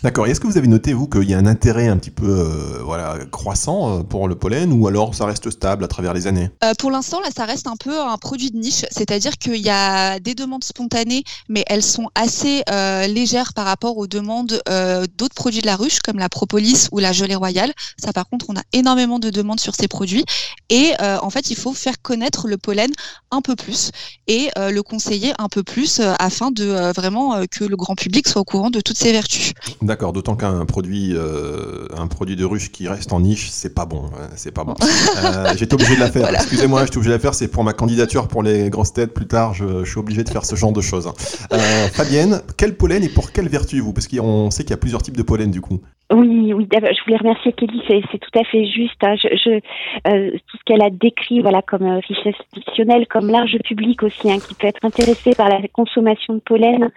[0.02, 0.28] D'accord.
[0.28, 2.82] Est-ce que vous avez noté, vous, qu'il y a un intérêt un petit peu euh,
[2.84, 6.50] voilà, croissant euh, pour le pollen ou alors ça reste stable à travers les années?
[6.62, 8.84] Euh, Pour l'instant, là, ça reste un peu un produit de niche.
[8.90, 12.62] C'est-à-dire qu'il y a des demandes spontanées, mais elles sont assez
[13.08, 14.62] légères par rapport aux demandes
[15.16, 17.72] d'autres produits de la ruche, comme la propolis ou la gelée royale.
[18.02, 20.24] Ça, par contre, on a énormément de demandes sur ces produits.
[20.68, 22.90] Et en fait, il faut faire connaître le pollen
[23.30, 23.90] un peu plus
[24.26, 28.44] et le conseiller un peu plus afin de vraiment que le grand public soit au
[28.44, 29.52] courant de toutes ses vertus.
[29.80, 33.86] D'accord, d'autant qu'un produit, euh, un produit de ruche qui reste en niche, c'est pas
[33.86, 34.06] bon.
[34.06, 34.74] Hein, c'est pas bon.
[35.24, 36.28] euh, J'étais obligé de la faire.
[36.34, 37.34] Excusez-moi, j'étais obligé de la faire.
[37.34, 39.54] C'est pour ma candidature pour les grosses têtes plus tard.
[39.54, 41.08] Je, je suis obligé de faire ce genre de choses.
[41.52, 43.92] Euh, Fabienne, quel pollen et pour quelle vertu vous?
[43.92, 45.80] Parce qu'on sait qu'il y a plusieurs types de pollen du coup.
[46.58, 49.04] Oui, je voulais remercier Kelly, c'est tout à fait juste.
[49.04, 49.14] Hein.
[50.08, 54.28] Euh, tout ce qu'elle a décrit, voilà, comme euh, richesse fictionnelle, comme large public aussi,
[54.28, 56.90] hein, qui peut être intéressé par la consommation de pollen.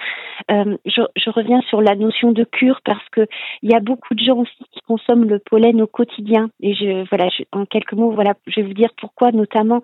[0.49, 3.27] Euh, je, je, reviens sur la notion de cure parce que
[3.61, 6.49] il y a beaucoup de gens aussi qui consomment le pollen au quotidien.
[6.63, 9.83] Et je, voilà, en quelques mots, voilà, je vais vous dire pourquoi, notamment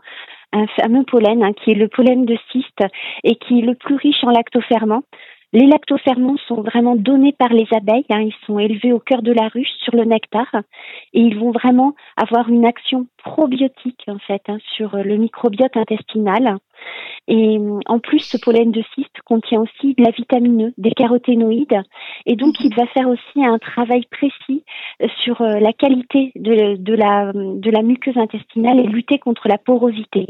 [0.53, 2.83] un fameux pollen hein, qui est le pollen de cyste
[3.23, 5.03] et qui est le plus riche en lactoferments.
[5.53, 8.05] Les lactoferments sont vraiment donnés par les abeilles.
[8.09, 8.21] Hein.
[8.21, 10.47] ils sont élevés au cœur de la ruche sur le nectar
[11.13, 16.57] et ils vont vraiment avoir une action probiotique en fait hein, sur le microbiote intestinal.
[17.27, 17.57] Et
[17.87, 21.81] en plus, ce pollen de cyste contient aussi de la vitamine E, des caroténoïdes,
[22.25, 24.63] et donc il va faire aussi un travail précis
[25.23, 30.27] sur euh, la qualité de la muqueuse intestinale et lutter contre la porosité.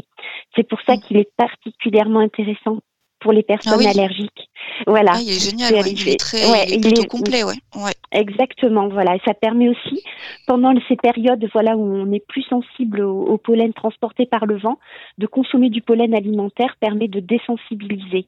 [0.56, 2.78] C'est pour ça qu'il est particulièrement intéressant
[3.20, 4.48] pour les personnes ah allergiques.
[4.86, 5.12] Voilà.
[5.14, 7.54] Ah, il est génial, il est très ouais, il est complet, ouais.
[7.74, 7.92] ouais.
[8.12, 9.16] Exactement, voilà.
[9.16, 10.02] Et ça permet aussi,
[10.46, 14.78] pendant ces périodes voilà, où on est plus sensible au, pollen transporté par le vent,
[15.18, 18.26] de consommer du pollen alimentaire permet de désensibiliser.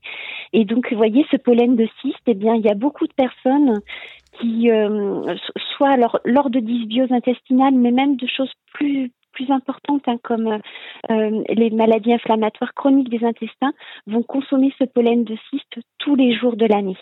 [0.52, 3.12] Et donc, vous voyez, ce pollen de cyste, eh bien, il y a beaucoup de
[3.12, 3.80] personnes
[4.40, 5.34] qui, euh,
[5.76, 10.60] soit alors, lors de dysbiose intestinale, mais même de choses plus plus importantes, hein, comme
[11.10, 13.72] euh, les maladies inflammatoires chroniques des intestins,
[14.06, 16.96] vont consommer ce pollen de cyste tous les jours de l'année.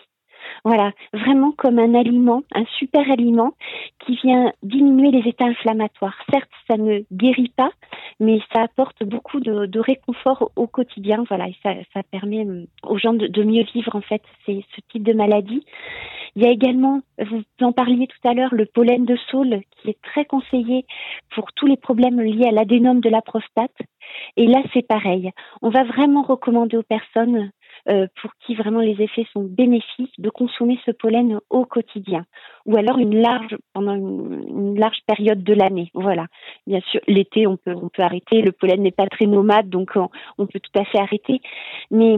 [0.64, 3.54] Voilà, vraiment comme un aliment, un super aliment
[4.04, 6.16] qui vient diminuer les états inflammatoires.
[6.30, 7.70] Certes, ça ne guérit pas,
[8.20, 11.24] mais ça apporte beaucoup de, réconfort au, quotidien.
[11.28, 15.02] Voilà, et ça, permet euh, aux gens de, de, mieux vivre en fait ce type
[15.02, 15.64] de maladie.
[16.36, 19.90] Il y a également, vous en parliez tout à l'heure, le pollen de saule qui
[19.90, 20.86] est très conseillé
[21.34, 23.74] pour tous les problèmes liés à l'adénome de la prostate.
[24.36, 25.30] Et là, c'est pareil.
[25.62, 27.50] On va vraiment recommander aux personnes
[27.86, 32.24] pour qui vraiment les effets sont bénéfiques de consommer ce pollen au quotidien
[32.68, 35.90] ou alors une large pendant une, large période de l'année.
[35.94, 36.26] Voilà.
[36.66, 38.42] Bien sûr, l'été on peut on peut arrêter.
[38.42, 41.40] Le pollen n'est pas très nomade, donc on, peut tout à fait arrêter.
[41.90, 42.16] Mais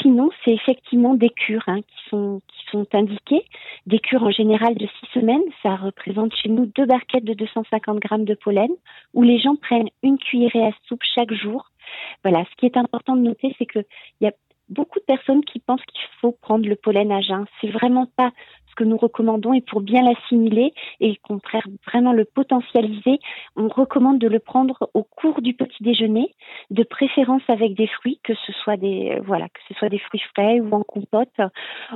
[0.00, 3.44] sinon, c'est effectivement des cures hein, qui sont qui sont indiquées.
[3.86, 5.42] Des cures en général de six semaines.
[5.62, 8.70] Ça représente chez nous deux barquettes de 250 grammes de pollen
[9.12, 11.68] où les gens prennent une cuillerée à soupe chaque jour.
[12.22, 12.44] Voilà.
[12.44, 13.80] Ce qui est important de noter, c'est que
[14.20, 14.32] il y a
[14.70, 17.44] beaucoup de personnes qui pensent qu'il faut prendre le pollen à jeun.
[17.60, 18.30] C'est vraiment pas
[18.70, 23.18] ce que nous recommandons et pour bien l'assimiler et au contraire vraiment le potentialiser,
[23.56, 26.32] on recommande de le prendre au cours du petit déjeuner,
[26.70, 30.22] de préférence avec des fruits, que ce soit des voilà, que ce soit des fruits
[30.34, 31.40] frais ou en compote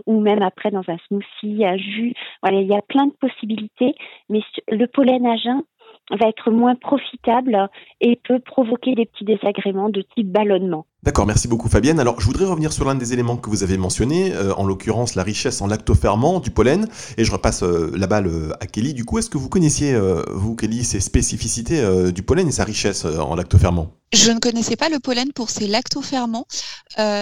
[0.06, 2.14] ou même après dans un smoothie, un jus.
[2.42, 3.94] Voilà, il y a plein de possibilités,
[4.28, 5.62] mais le pollen à jeun
[6.10, 7.68] va être moins profitable
[8.00, 10.86] et peut provoquer des petits désagréments de type ballonnement.
[11.04, 12.00] D'accord, merci beaucoup Fabienne.
[12.00, 15.16] Alors je voudrais revenir sur l'un des éléments que vous avez mentionné, euh, en l'occurrence
[15.16, 16.88] la richesse en lactoferment du pollen,
[17.18, 18.94] et je repasse euh, la balle euh, à Kelly.
[18.94, 19.94] Du coup, est-ce que vous connaissiez,
[20.32, 23.92] vous Kelly, ces spécificités du pollen et sa richesse en lactoferment?
[24.14, 26.46] Je ne connaissais pas le pollen pour ses lactoferments,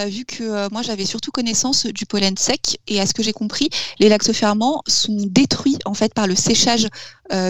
[0.07, 2.79] vu que moi j'avais surtout connaissance du pollen sec.
[2.87, 3.69] Et à ce que j'ai compris,
[3.99, 6.87] les lactoferments sont détruits en fait par le séchage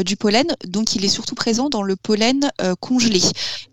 [0.05, 3.21] du pollen, donc il est surtout présent dans le pollen congelé.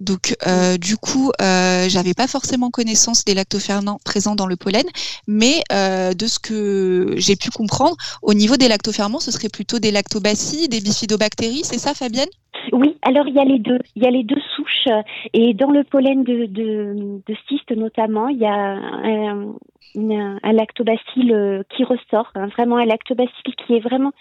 [0.00, 0.36] Donc
[0.80, 4.84] du coup, j'avais pas forcément connaissance des lactoferments présents dans le pollen,
[5.26, 9.78] mais euh, de ce que j'ai pu comprendre, au niveau des lactoferments, ce serait plutôt
[9.78, 12.28] des lactobacilles, des bifidobactéries, c'est ça Fabienne?
[12.72, 13.78] Oui, alors il y a les deux.
[13.96, 14.88] Il y a les deux souches.
[15.32, 19.54] Et dans le pollen de, de, cyste notamment, il y a un,
[19.96, 24.12] un, lactobacille euh, qui ressort, hein, vraiment un lactobacille qui est vraiment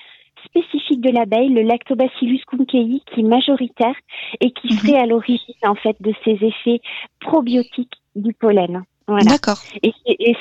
[0.45, 3.95] spécifique de l'abeille, le Lactobacillus kunkei, qui est majoritaire
[4.41, 4.79] et qui mhm.
[4.79, 6.81] serait à l'origine en fait de ces effets
[7.19, 8.83] probiotiques du pollen.
[9.23, 9.57] D'accord.
[9.81, 9.91] Et,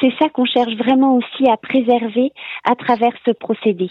[0.01, 2.33] c'est ça qu'on cherche vraiment aussi à préserver
[2.65, 3.89] à travers ce procédé.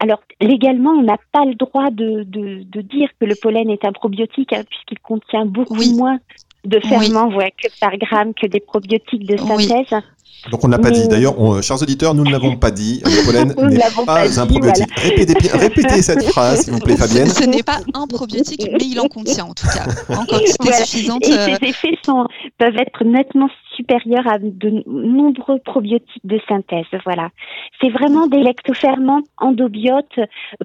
[0.00, 3.92] Alors légalement, on n'a pas le droit de, de, dire que le pollen est un
[3.92, 6.18] probiotique hein, puisqu'il contient beaucoup moins
[6.64, 10.02] de ferments que par gramme que des probiotiques de synthèse.
[10.50, 11.08] Donc on n'a pas dit.
[11.08, 13.02] D'ailleurs, chers auditeurs, nous ne l'avons pas dit.
[13.04, 14.90] Le pollen n'est pas, un probiotique.
[14.96, 17.28] Répétez, cette phrase, s'il vous plaît, Fabienne.
[17.28, 19.86] Ce n'est pas un probiotique, mais il en contient en tout cas.
[20.14, 21.26] En quantité suffisante.
[21.26, 26.86] Et ces euh, effets sont, peuvent être nettement supérieurs à de nombreux probiotiques de synthèse.
[27.04, 27.30] Voilà.
[27.80, 30.20] C'est vraiment des lectoferments endobiotes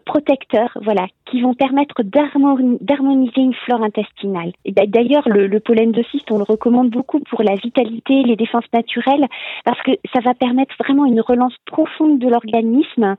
[0.06, 4.54] protecteurs, voilà, qui vont permettre d'harmoniser une flore intestinale.
[4.66, 8.36] Et d'ailleurs, le, le pollen de cyste, on le recommande beaucoup pour la vitalité, les
[8.36, 9.28] défenses naturelles,
[9.66, 13.16] parce que ça va permettre vraiment une relance profonde de l'organisme.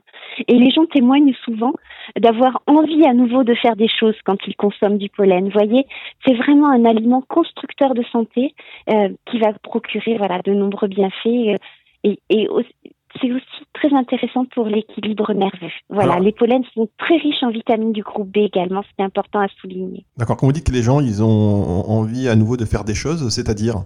[0.47, 1.73] Et les gens témoignent souvent
[2.19, 5.45] d'avoir envie à nouveau de faire des choses quand ils consomment du pollen.
[5.45, 5.85] Vous voyez,
[6.25, 8.53] c'est vraiment un aliment constructeur de santé
[8.89, 11.25] euh, qui va procurer voilà de nombreux bienfaits.
[11.25, 11.57] Euh,
[12.03, 12.47] et, et
[13.21, 13.43] c'est aussi
[13.73, 15.71] très intéressant pour l'équilibre nerveux.
[15.89, 19.47] Voilà, les pollens sont très riches en vitamines du groupe B également, c'est important à
[19.61, 20.05] souligner.
[20.17, 22.95] D'accord, quand vous dites que les gens, ils ont envie à nouveau de faire des
[22.95, 23.83] choses, c'est-à-dire?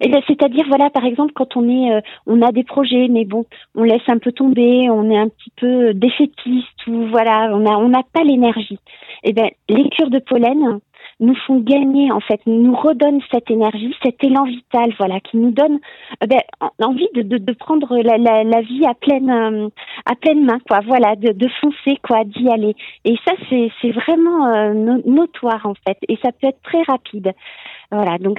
[0.00, 3.24] Eh ben, c'est-à-dire, voilà, par exemple, quand on est, euh, on a des projets, mais
[3.24, 7.50] bon, on laisse un peu tomber, on est un petit peu euh, défaitiste ou voilà,
[7.52, 8.78] on a, on n'a pas l'énergie.
[9.22, 10.80] Eh ben, les cures de pollen
[11.20, 15.52] nous font gagner, en fait, nous redonnent cette énergie, cet élan vital, voilà, qui nous
[15.52, 15.78] donne
[16.20, 16.40] eh ben,
[16.82, 19.68] envie de, prendre la, vie à pleine, euh,
[20.06, 22.74] à pleine main, quoi, voilà, de, de foncer, quoi, d'y aller.
[23.04, 27.32] Et ça, c'est, c'est vraiment notoire, en fait, et ça peut être très rapide.
[27.90, 28.38] Voilà, donc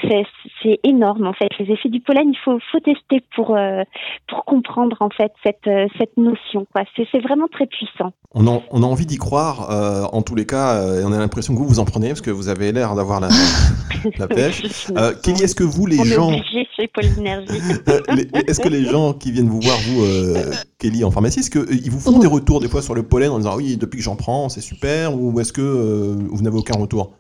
[0.64, 1.50] c'est énorme en fait.
[1.60, 3.84] Les effets du pollen, il faut, faut tester pour, euh,
[4.28, 6.66] pour comprendre en fait cette, euh, cette notion.
[6.96, 8.12] C'est vraiment très puissant.
[8.34, 11.18] On a, on a envie d'y croire, euh, en tous les cas, et on a
[11.18, 13.30] l'impression que vous vous en prenez parce que vous avez l'air d'avoir la,
[14.18, 14.88] la pêche.
[15.24, 16.32] Kelly, est-ce que vous, les gens.
[18.48, 20.04] Est-ce que les gens qui viennent vous voir, vous,
[20.80, 23.38] Kelly, en pharmacie, est-ce qu'ils vous font des retours des fois sur le pollen en
[23.38, 27.14] disant oui, depuis que j'en prends, c'est super, ou est-ce que vous n'avez aucun retour?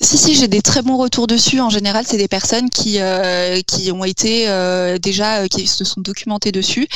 [0.00, 1.60] Si, si, j'ai des très bons retours dessus.
[1.60, 5.84] En général, c'est des personnes qui, euh, qui ont été euh, déjà, euh, qui se
[5.84, 6.86] sont documentées dessus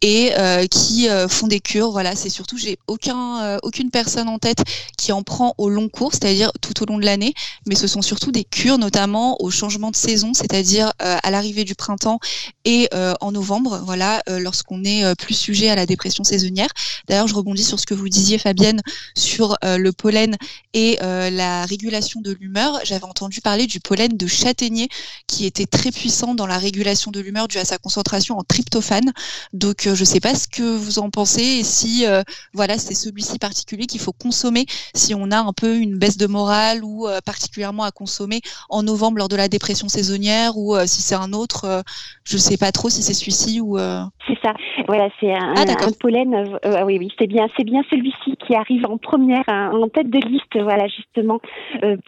[0.00, 0.32] et
[0.70, 1.90] qui font des cures.
[1.90, 4.62] Voilà, c'est surtout, j'ai aucun, aucune personne en tête
[4.96, 7.34] qui en prend au long cours, c'est-à-dire tout au long de l'année,
[7.66, 11.74] mais ce sont surtout des cures, notamment au changement de saison, c'est-à-dire à l'arrivée du
[11.74, 12.20] printemps
[12.64, 12.88] et
[13.20, 16.68] en novembre, voilà, lorsqu'on est plus sujet à la dépression saisonnière.
[17.08, 18.80] D'ailleurs, je rebondis sur ce que vous disiez, Fabienne,
[19.16, 20.36] sur le pollen
[20.74, 24.88] et la régulation de l'humeur, j'avais entendu parler du pollen de châtaignier
[25.26, 29.12] qui était très puissant dans la régulation de l'humeur dû à sa concentration en tryptophane.
[29.52, 32.22] Donc euh, je ne sais pas ce que vous en pensez et si euh,
[32.54, 36.26] voilà c'est celui-ci particulier qu'il faut consommer si on a un peu une baisse de
[36.26, 41.02] morale ou euh, particulièrement à consommer en novembre lors de la dépression saisonnière ou si
[41.02, 41.82] c'est un autre,
[42.24, 43.78] je ne sais pas trop si c'est celui-ci ou.
[44.26, 44.52] C'est ça.
[44.86, 46.58] Voilà, c'est un, ah, un, pollen.
[46.84, 50.18] oui, oui, c'est bien, c'est bien celui-ci qui arrive en première, hein, en tête de
[50.18, 50.60] liste.
[50.60, 51.40] Voilà, justement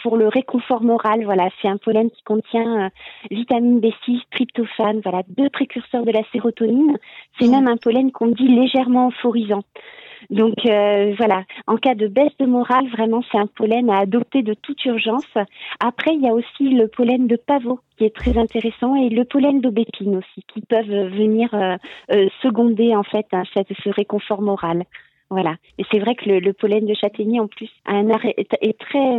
[0.03, 1.25] pour le réconfort moral.
[1.25, 2.89] Voilà, c'est un pollen qui contient euh,
[3.31, 6.97] vitamine B6, tryptophane, voilà, deux précurseurs de la sérotonine.
[7.39, 7.51] C'est mmh.
[7.51, 9.63] même un pollen qu'on dit légèrement euphorisant.
[10.29, 14.43] Donc euh, voilà, en cas de baisse de morale, vraiment c'est un pollen à adopter
[14.43, 15.27] de toute urgence.
[15.81, 19.25] Après, il y a aussi le pollen de pavot qui est très intéressant et le
[19.25, 24.85] pollen d'aubépine aussi qui peuvent venir euh, seconder en fait hein, ce réconfort moral.
[25.31, 25.55] Voilà.
[25.79, 29.19] Et c'est vrai que le, pollen de châtaignier, en plus, est, très,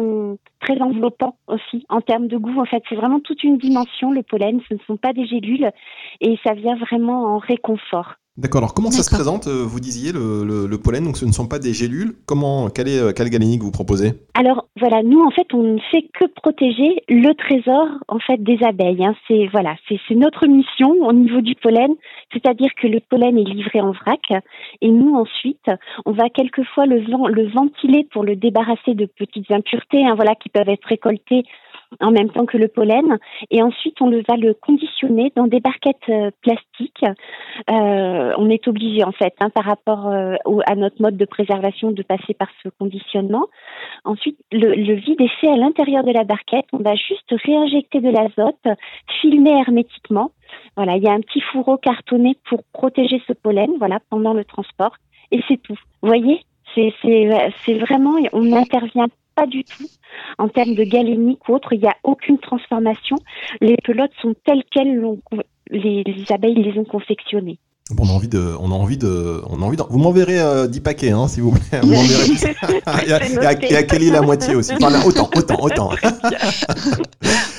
[0.60, 2.60] très enveloppant aussi en termes de goût.
[2.60, 4.60] En fait, c'est vraiment toute une dimension, le pollen.
[4.68, 5.72] Ce ne sont pas des gélules
[6.20, 8.16] et ça vient vraiment en réconfort.
[8.42, 8.58] D'accord.
[8.62, 11.74] Alors comment ça se présente Vous disiez le, pollen, donc ce ne sont pas des
[11.74, 12.16] gélules.
[12.26, 14.14] Comment, quelle est quelle galénique vous proposez?
[14.34, 18.58] Alors voilà, nous en fait on ne fait que protéger le trésor en fait des
[18.64, 19.06] abeilles.
[19.06, 19.14] Hein.
[19.28, 21.92] C'est voilà, c'est notre mission au niveau du pollen,
[22.34, 24.34] c'est-à-dire que le pollen est livré en vrac
[24.82, 25.70] et nous ensuite
[26.08, 30.50] on va quelquefois le, le ventiler pour le débarrasser de petites impuretés, hein, voilà, qui
[30.50, 31.44] peuvent être récoltées
[32.00, 33.18] en même temps que le pollen.
[33.50, 37.04] Et ensuite, on le, va le conditionner dans des barquettes euh, plastiques.
[37.70, 41.92] Euh, on est obligé, en fait, hein, par rapport euh, à notre mode de préservation,
[41.92, 43.48] de passer par ce conditionnement.
[44.06, 46.66] Ensuite, le, vide est fait à l'intérieur de la barquette.
[46.74, 48.80] On va juste réinjecter de l'azote,
[49.22, 50.32] filmer hermétiquement.
[50.76, 54.46] Voilà, il y a un petit fourreau cartonné pour protéger ce pollen, voilà, pendant le
[54.46, 54.96] transport.
[55.32, 55.78] Et c'est tout.
[56.02, 56.42] Vous voyez,
[56.76, 59.88] c'est vraiment, on n'intervient pas du tout
[60.38, 61.74] en termes de galénique ou autre.
[61.74, 63.18] Il n'y a aucune transformation.
[63.62, 65.02] Les pelotes sont telles quelles
[65.70, 67.58] les, les abeilles les ont confectionnées
[68.00, 70.68] on a envie de, on a envie de, on a envie de, vous m'enverrez euh,
[70.68, 71.80] 10 paquets, hein, s'il vous plaît.
[71.82, 72.26] Vous m'enverrez
[73.04, 74.72] il, y a, il, y a, Kelly la moitié aussi.
[74.82, 75.90] Enfin, autant, autant, autant.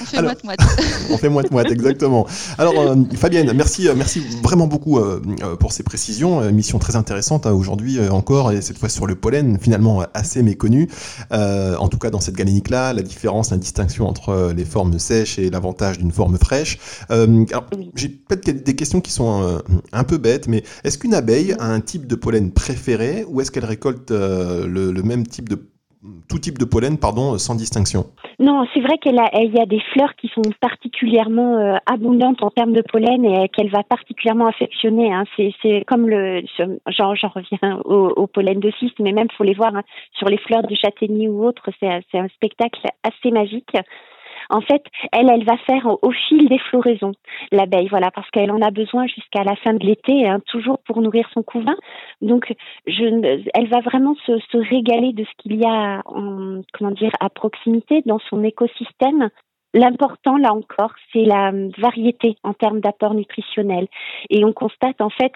[0.03, 0.61] on fait moite-moite.
[1.11, 2.27] on fait moite-moite, exactement.
[2.59, 5.21] Alors, euh, Fabienne, merci, euh, merci vraiment beaucoup euh,
[5.59, 6.41] pour ces précisions.
[6.53, 10.89] Mission très intéressante hein, aujourd'hui encore, et cette fois sur le pollen, finalement assez méconnu.
[11.31, 15.51] en tout cas, dans cette galénique-là, la différence, la distinction entre les formes sèches et
[15.51, 16.79] l'avantage d'une forme fraîche.
[17.09, 19.61] alors, j'ai peut-être des questions qui sont
[19.93, 23.51] un peu bête, mais est-ce qu'une abeille a un type de pollen préféré ou est-ce
[23.51, 25.59] qu'elle récolte euh, le, même type de
[26.29, 28.07] tout type de pollen, pardon, sans distinction
[28.39, 32.73] Non, c'est vrai qu'il y a des fleurs qui sont particulièrement euh, abondantes en termes
[32.73, 35.13] de pollen et qu'elle va particulièrement affectionner.
[35.13, 35.25] Hein.
[35.37, 36.43] C'est comme le,
[36.89, 39.83] j'en reviens au, pollen de cyste, mais même faut les voir hein,
[40.19, 43.77] sur les fleurs du châtaignier ou autres, c'est un spectacle assez magique.
[44.51, 47.13] En fait, elle, elle va faire au, fil des floraisons
[47.51, 51.01] l'abeille, voilà, parce qu'elle en a besoin jusqu'à la fin de l'été, hein, toujours pour
[51.01, 51.77] nourrir son couvain.
[52.21, 52.53] Donc,
[52.87, 58.03] elle va vraiment se, régaler de ce qu'il y a, en, comment dire, à proximité
[58.07, 59.31] dans son écosystème.
[59.75, 63.89] L'important, là encore, c'est la variété en termes d'apport nutritionnel.
[64.29, 65.33] Et on constate en fait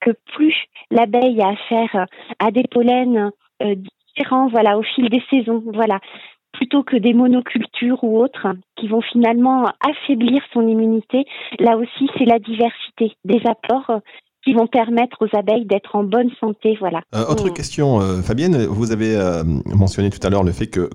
[0.00, 0.54] que plus
[0.90, 2.06] l'abeille a affaire
[2.38, 3.30] à des pollens
[3.62, 3.74] euh,
[4.18, 6.00] différents, voilà, au fil des saisons, voilà,
[6.58, 11.24] plutôt que des monocultures ou autres qui vont finalement affaiblir son immunité.
[11.60, 14.00] Là aussi, c'est la diversité des apports
[14.44, 16.76] qui vont permettre aux abeilles d'être en bonne santé.
[16.80, 17.00] Voilà.
[17.14, 17.52] Euh, autre mm.
[17.52, 20.88] question, euh, Fabienne, vous avez euh, mentionné tout à l'heure le fait que,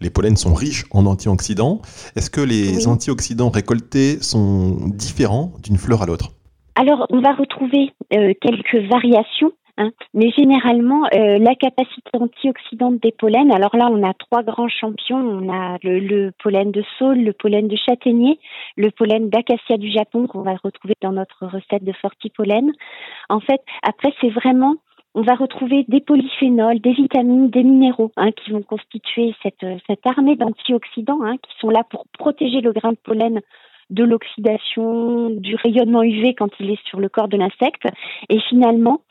[0.00, 1.80] les pollens sont riches en antioxydants.
[2.16, 6.32] Est-ce que les antioxydants récoltés sont différents d'une fleur à l'autre?
[6.74, 9.90] Alors, on va retrouver quelques variations Hein.
[10.12, 15.18] Mais généralement, euh, la capacité antioxydante des pollens, alors là, on a trois grands champions.
[15.18, 18.38] On a le, pollen de saule, le pollen de châtaignier,
[18.76, 21.92] le pollen d'acacia du Japon qu'on va retrouver dans notre recette de
[22.36, 22.72] pollen.
[23.28, 24.76] En fait, après, c'est vraiment
[25.16, 30.04] on va retrouver des polyphénols, des vitamines, des minéraux hein, qui vont constituer cette, cette
[30.04, 33.40] armée d'antioxydants hein, qui sont là pour protéger le grain de pollen
[33.90, 37.86] de l'oxydation, du rayonnement UV quand il est sur le corps de l'insecte,
[38.28, 39.02] et finalement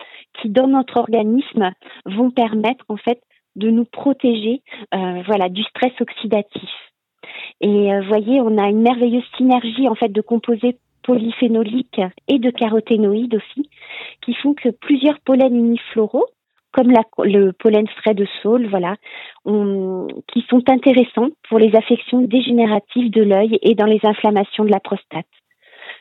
[0.41, 1.71] qui dans notre organisme
[2.05, 3.21] vont permettre en fait
[3.55, 4.61] de nous protéger
[4.93, 6.69] euh, voilà du stress oxydatif.
[7.61, 12.49] Et euh, voyez, on a une merveilleuse synergie en fait de composés polyphénoliques et de
[12.49, 13.69] caroténoïdes aussi,
[14.21, 16.27] qui font que plusieurs pollens unifloraux,
[16.73, 16.91] comme
[17.23, 18.95] le pollen frais de saule, voilà,
[19.45, 24.79] qui sont intéressants pour les affections dégénératives de l'œil et dans les inflammations de la
[24.79, 25.25] prostate.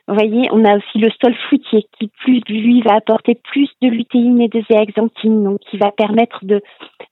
[0.08, 3.88] Vous voyez, on a aussi le sol fruitier qui, plus lui, va apporter plus de
[3.88, 6.60] lutéine et de zéaxanthine, donc qui va permettre de,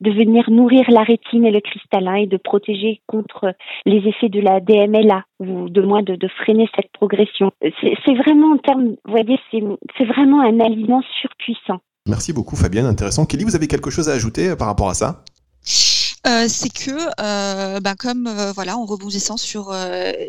[0.01, 3.55] venir nourrir la rétine et le cristallin et de protéger contre
[3.87, 7.53] les effets de la DMLA ou de moins de, de freiner cette progression.
[7.62, 11.81] C'est vraiment en termes, vous voyez, c'est vraiment un aliment surpuissant.
[12.09, 13.27] Merci beaucoup Fabienne, intéressant.
[13.27, 15.25] Kelly, vous avez quelque chose à ajouter euh, par rapport à ça?
[16.27, 19.73] Euh, c'est que, euh, bah, comme euh, voilà, en rebondissant sur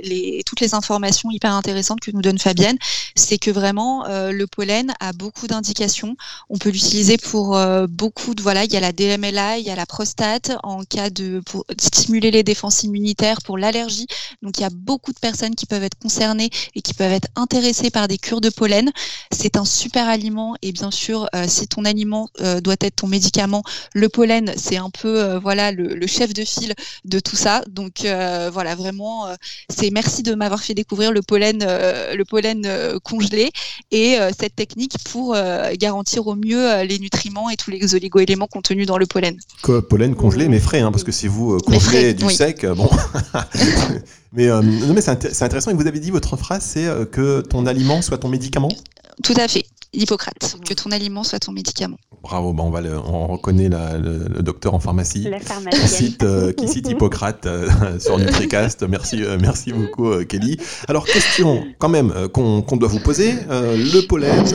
[0.03, 2.77] les, toutes les informations hyper intéressantes que nous donne Fabienne,
[3.15, 6.15] c'est que vraiment le pollen a beaucoup d'indications.
[6.49, 9.75] On peut l'utiliser pour beaucoup de voilà, il y a la DMLA, il y a
[9.75, 14.07] la prostate en cas de pour stimuler les défenses immunitaires, pour l'allergie.
[14.41, 17.27] Donc il y a beaucoup de personnes qui peuvent être concernées et qui peuvent être
[17.35, 18.91] intéressées par des cures de pollen.
[19.31, 22.29] C'est un super aliment et bien sûr, si ton aliment
[22.63, 23.63] doit être ton médicament,
[23.93, 26.73] le pollen, c'est un peu voilà le, chef de file
[27.05, 27.63] de tout ça.
[27.69, 29.35] Donc euh, voilà, vraiment, euh,
[29.69, 32.67] c'est merci de m'avoir fait découvrir le pollen, euh, le pollen
[33.03, 33.51] congelé
[33.91, 35.35] et cette technique pour
[35.77, 39.37] garantir au mieux les nutriments et tous les oligo-éléments contenus dans le pollen.
[39.89, 42.89] pollen congelé mais frais, hein, parce que si vous congelez du sec, bon.
[44.33, 44.49] mais
[44.93, 45.71] mais c'est intéressant.
[45.71, 48.71] Et vous avez dit votre phrase, c'est que ton aliment soit ton médicament?
[49.23, 49.65] Tout à fait.
[49.93, 51.97] Hippocrate, que ton aliment soit ton médicament.
[52.23, 55.29] Bravo, bah, on, va on reconnaît le, docteur en pharmacie
[55.71, 58.83] qui cite, euh, qui cite Hippocrate euh, sur NutriCast.
[58.87, 60.57] Merci, euh, merci beaucoup Kelly.
[60.87, 64.45] Alors question quand même qu'on doit vous poser, le pollen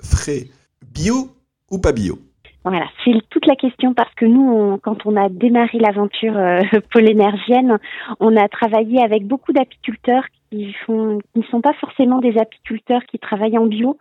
[0.00, 0.48] frais
[0.82, 1.30] bio
[1.70, 2.18] ou pas bio?
[2.66, 6.62] Voilà, c'est toute la question parce que nous, quand on a démarré l'aventure euh,
[6.92, 7.78] pollénergienne,
[8.18, 13.04] on a travaillé avec beaucoup d'apiculteurs qui font, qui ne sont pas forcément des apiculteurs
[13.04, 13.96] qui travaillent en bio,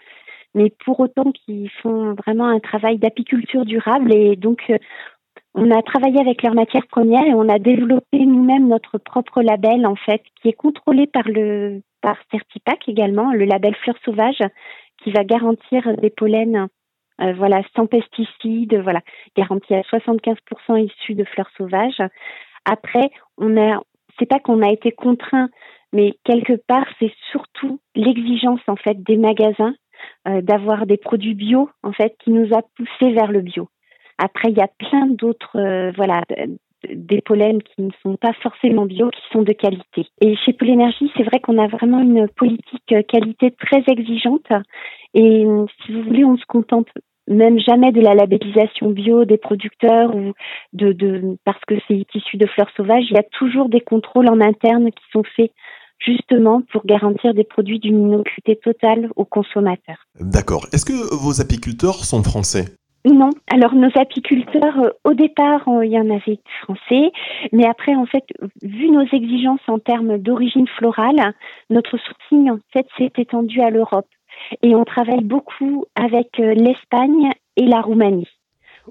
[0.56, 4.14] mais pour autant qui font vraiment un travail d'apiculture durable.
[4.14, 4.78] Et donc, euh,
[5.53, 9.86] on a travaillé avec leurs matières premières et on a développé nous-mêmes notre propre label
[9.86, 14.43] en fait, qui est contrôlé par le par Certipac également, le label Fleurs Sauvages,
[15.03, 16.68] qui va garantir des pollens
[17.22, 19.01] euh, voilà, sans pesticides, voilà,
[19.38, 22.01] garanti à 75% issus de fleurs sauvages.
[22.66, 23.82] Après, on a,
[24.20, 25.49] c'est pas qu'on a été contraint,
[25.93, 29.76] mais quelque part, c'est surtout l'exigence en fait des magasins
[30.28, 33.70] euh, d'avoir des produits bio en fait qui nous a poussé vers le bio.
[34.18, 36.22] Après, il y a plein d'autres, euh, voilà,
[36.89, 40.08] des pollens qui ne sont pas forcément bio, qui sont de qualité.
[40.22, 44.47] Et chez Polénergie, c'est vrai qu'on a vraiment une politique qualité très exigeante.
[45.14, 45.45] Et
[45.86, 46.88] si vous voulez, on se contente
[47.28, 50.34] même jamais de la labellisation bio des producteurs ou
[50.74, 53.06] de, de parce que c'est issu de fleurs sauvages.
[53.10, 55.51] Il y a toujours des contrôles en interne qui sont faits
[56.00, 60.06] justement pour garantir des produits d'une innocuité totale aux consommateurs.
[60.20, 60.68] D'accord.
[60.74, 62.66] Est-ce que vos apiculteurs sont français?
[63.06, 63.30] Non.
[63.48, 67.12] Alors nos apiculteurs, euh, au départ, il y en avait français,
[67.52, 68.24] mais après, en fait,
[68.64, 71.34] vu nos exigences en termes d'origine florale,
[71.70, 74.08] notre sourcing en fait s'est étendu à l'Europe.
[74.64, 78.28] Et on travaille beaucoup avec euh, l'Espagne et la Roumanie.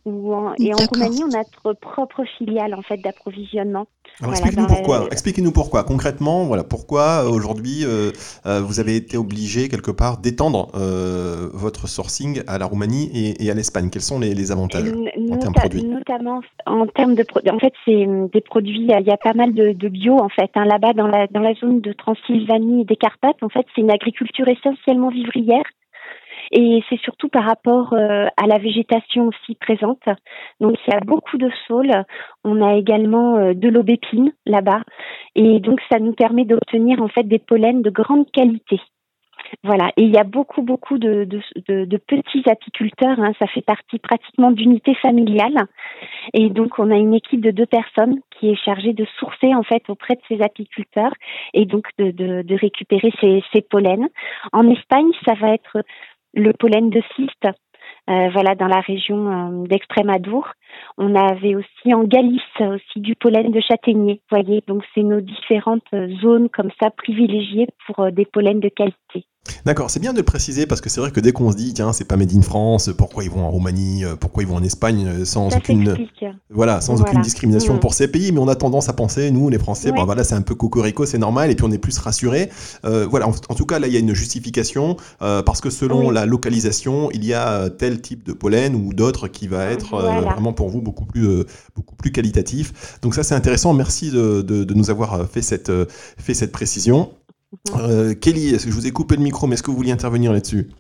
[0.07, 3.87] Et en Roumanie, on a notre propre filiale en fait d'approvisionnement.
[4.29, 5.07] expliquez-nous pourquoi.
[5.11, 5.85] Expliquez-nous pourquoi.
[5.85, 8.11] Concrètement, voilà pourquoi euh, aujourd'hui euh,
[8.45, 10.71] vous avez été obligé quelque part d'étendre
[11.53, 13.91] votre sourcing à la Roumanie et, à l'Espagne.
[13.91, 15.85] Quels sont les, avantages en termes de produits?
[15.85, 17.51] Notamment en termes de produits.
[17.51, 18.89] En fait, c'est des produits.
[18.89, 20.51] Il y a pas mal de, bio en fait.
[20.55, 23.81] Hein, là-bas, dans la dans la zone de Transylvanie et des Carpates, en fait, c'est
[23.81, 25.65] une agriculture essentiellement vivrière
[26.51, 30.03] et c'est surtout par rapport euh, à la végétation aussi présente.
[30.61, 32.05] Donc il y a beaucoup de saules.
[32.45, 34.83] On a également euh, de l'aubépine là-bas,
[35.35, 38.81] et donc ça nous permet d'obtenir en fait des pollens de grande qualité.
[39.63, 41.27] Voilà, et il y a beaucoup, beaucoup de,
[42.07, 43.19] petits apiculteurs.
[43.21, 43.33] Hein.
[43.39, 45.67] Ça fait partie pratiquement d'unités familiales.
[46.33, 49.63] Et donc, on a une équipe de deux personnes qui est chargée de sourcer en
[49.63, 51.13] fait auprès de ces apiculteurs
[51.53, 54.09] et donc de, de récupérer ces, ces pollens.
[54.53, 55.79] En Espagne, ça va être
[56.35, 57.47] le pollen de cyste,
[58.11, 60.47] euh, voilà, dans la région euh, d'Extrémadour.
[60.99, 64.63] On avait aussi en Galice aussi du pollen de châtaignier, voyez.
[64.67, 65.89] Donc c'est nos différentes
[66.21, 69.27] zones comme ça privilégiées pour euh, des pollens de qualité.
[69.67, 71.75] D'accord, c'est bien de le préciser parce que c'est vrai que dès qu'on se dit
[71.75, 74.57] tiens c'est pas made in France, pourquoi ils vont en Roumanie, euh, pourquoi ils vont
[74.57, 76.09] en Espagne euh, sans aucune
[76.51, 77.81] voilà sans aucune discrimination mm.
[77.81, 80.35] pour ces pays, mais on a tendance à penser nous les Français bon voilà c'est
[80.35, 82.51] un peu cocorico c'est normal et puis on est plus rassuré.
[82.85, 86.27] Euh, voilà en, tout cas là il y a une justification parce que selon la
[86.27, 90.69] localisation il y a tel type de pollen ou d'autres qui va être vraiment pour
[90.69, 92.99] vous beaucoup plus beaucoup plus qualitatif.
[93.03, 93.75] Donc ça c'est intéressant.
[93.75, 95.73] Merci de, de, nous avoir fait cette
[96.19, 97.11] fait cette précision.
[97.77, 100.71] Euh, Kelly, je vous ai coupé le micro, mais est-ce que vous vouliez intervenir là-dessus?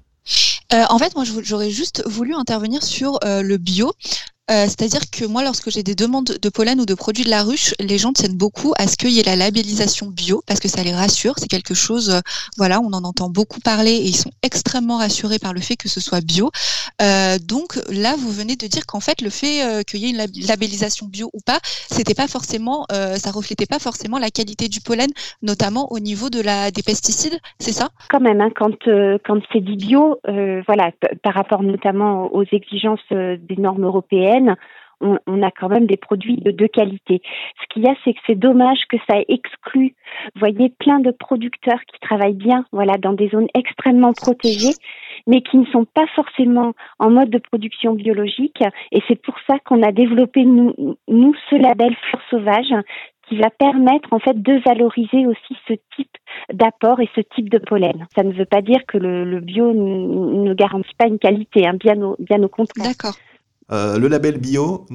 [0.72, 3.92] Euh, en fait, moi, j'aurais juste voulu intervenir sur euh, le bio.
[4.50, 7.42] Euh, c'est-à-dire que moi, lorsque j'ai des demandes de pollen ou de produits de la
[7.42, 10.68] ruche, les gens tiennent beaucoup à ce qu'il y ait la labellisation bio parce que
[10.68, 11.34] ça les rassure.
[11.38, 12.20] C'est quelque chose, euh,
[12.58, 15.88] voilà, on en entend beaucoup parler et ils sont extrêmement rassurés par le fait que
[15.88, 16.50] ce soit bio.
[17.00, 20.46] Euh, donc là, vous venez de dire qu'en fait, le fait qu'il y ait une
[20.46, 25.10] labellisation bio ou pas, c'était pas forcément, ça reflétait pas forcément la qualité du pollen,
[25.42, 27.88] notamment au niveau de la des pesticides, c'est ça?
[28.10, 28.76] Quand même, hein, quand
[29.24, 30.18] quand c'est dit bio,
[30.66, 30.90] voilà,
[31.22, 34.33] par rapport notamment aux exigences des normes européennes
[35.00, 37.20] on, a quand même des produits de, qualité.
[37.60, 39.94] Ce qu'il y a, c'est que c'est dommage que ça exclut,
[40.34, 44.74] vous voyez, plein de producteurs qui travaillent bien, voilà, dans des zones extrêmement protégées,
[45.26, 48.62] mais qui ne sont pas forcément en mode de production biologique.
[48.92, 50.74] Et c'est pour ça qu'on a développé nous,
[51.08, 52.74] nous ce label Fleur Sauvage,
[53.28, 56.16] qui va permettre en fait de valoriser aussi ce type
[56.52, 58.06] d'apport et ce type de pollen.
[58.14, 62.00] Ça ne veut pas dire que le, bio ne garantit pas une qualité, hein, bien,
[62.02, 62.88] au, bien au contraire.
[62.88, 63.14] D'accord.
[63.72, 64.86] Euh, le label bio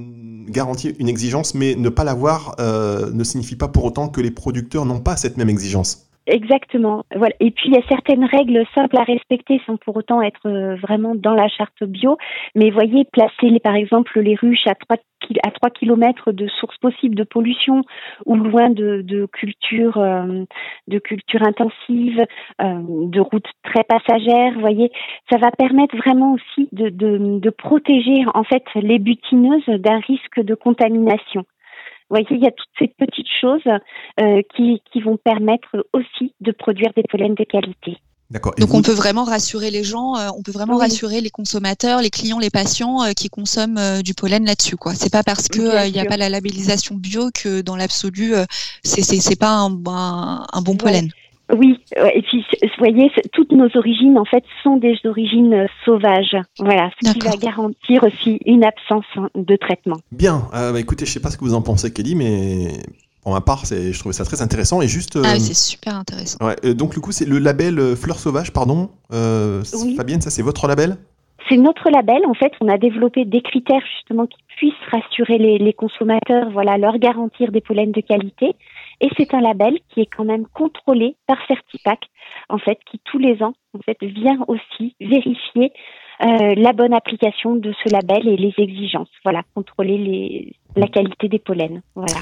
[0.47, 4.31] garantit une exigence, mais ne pas l'avoir euh, ne signifie pas pour autant que les
[4.31, 6.08] producteurs n'ont pas cette même exigence.
[6.27, 7.05] Exactement.
[7.15, 7.33] Voilà.
[7.39, 10.75] Et puis il y a certaines règles simples à respecter sans pour autant être euh,
[10.75, 12.17] vraiment dans la charte bio.
[12.55, 14.97] Mais voyez, placer les, par exemple les ruches à 3
[15.45, 17.81] à 3 km de sources possibles de pollution
[18.25, 20.45] ou loin de, de cultures euh,
[21.03, 22.23] culture intensives,
[22.61, 24.91] euh, de routes très passagères, voyez,
[25.31, 30.39] ça va permettre vraiment aussi de, de, de protéger en fait les butineuses d'un risque
[30.41, 31.45] de contamination.
[32.09, 33.61] Vous voyez, il y a toutes ces petites choses
[34.19, 37.97] euh, qui, qui vont permettre aussi de produire des pollens de qualité.
[38.31, 38.53] D'accord.
[38.59, 42.11] Donc on peut vraiment rassurer les gens, euh, on peut vraiment rassurer les consommateurs, les
[42.11, 44.75] clients, les patients euh, qui consomment euh, du pollen là-dessus.
[44.75, 44.93] Quoi.
[44.93, 48.33] C'est pas parce que il n'y a pas la labellisation bio que dans l'absolu
[48.83, 51.09] c'est c'est pas un, un, bon pollen.
[51.55, 56.37] Oui, et puis vous voyez, toutes nos origines en fait sont des origines sauvages.
[56.59, 59.97] Voilà, ce qui va garantir aussi une absence hein, de traitement.
[60.11, 62.73] Bien, bah, écoutez, je sais pas ce que vous en pensez, Kelly, mais
[63.23, 64.81] pour ma part, je trouvais ça très intéressant.
[64.81, 66.37] Et juste, ah, c'est super intéressant.
[66.75, 68.89] donc, du coup, c'est le label Fleur Sauvage, pardon.
[69.09, 70.97] Fabienne, ça, c'est votre label?
[71.47, 72.25] C'est notre label.
[72.25, 76.97] En fait, on a développé des critères justement qui puissent rassurer les, consommateurs, voilà, leur
[76.97, 78.55] garantir des pollens de qualité.
[79.01, 81.99] Et c'est un label qui est quand même contrôlé par Certipac,
[82.49, 85.71] en fait, qui tous les ans, en fait, vient aussi vérifier
[86.21, 89.11] euh, la bonne application de ce label et les exigences.
[89.23, 91.81] Voilà, contrôler les, la qualité des pollens.
[91.95, 92.19] Voilà.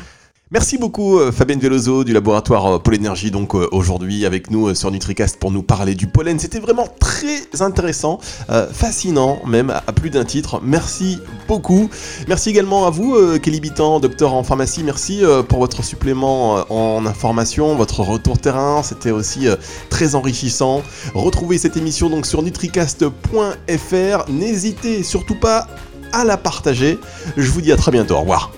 [0.50, 4.74] Merci beaucoup euh, Fabienne Veloso du laboratoire euh, Pôle Énergie donc euh, aujourd'hui avec nous
[4.76, 6.40] sur NutriCast pour nous parler du pollen.
[6.40, 8.20] C'était vraiment très intéressant,
[8.72, 10.62] fascinant même à, plus d'un titre.
[10.64, 11.20] Merci
[11.50, 11.90] beaucoup.
[12.30, 14.84] Merci également à vous Kelly Bitan, docteur en pharmacie.
[14.84, 18.84] Merci pour votre supplément en information, votre retour terrain.
[18.84, 19.48] C'était aussi
[19.90, 20.84] très enrichissant.
[21.14, 24.30] Retrouvez cette émission donc sur nutricast.fr.
[24.30, 25.68] N'hésitez surtout pas
[26.12, 27.00] à la partager.
[27.36, 28.16] Je vous dis à très bientôt.
[28.16, 28.52] Au revoir.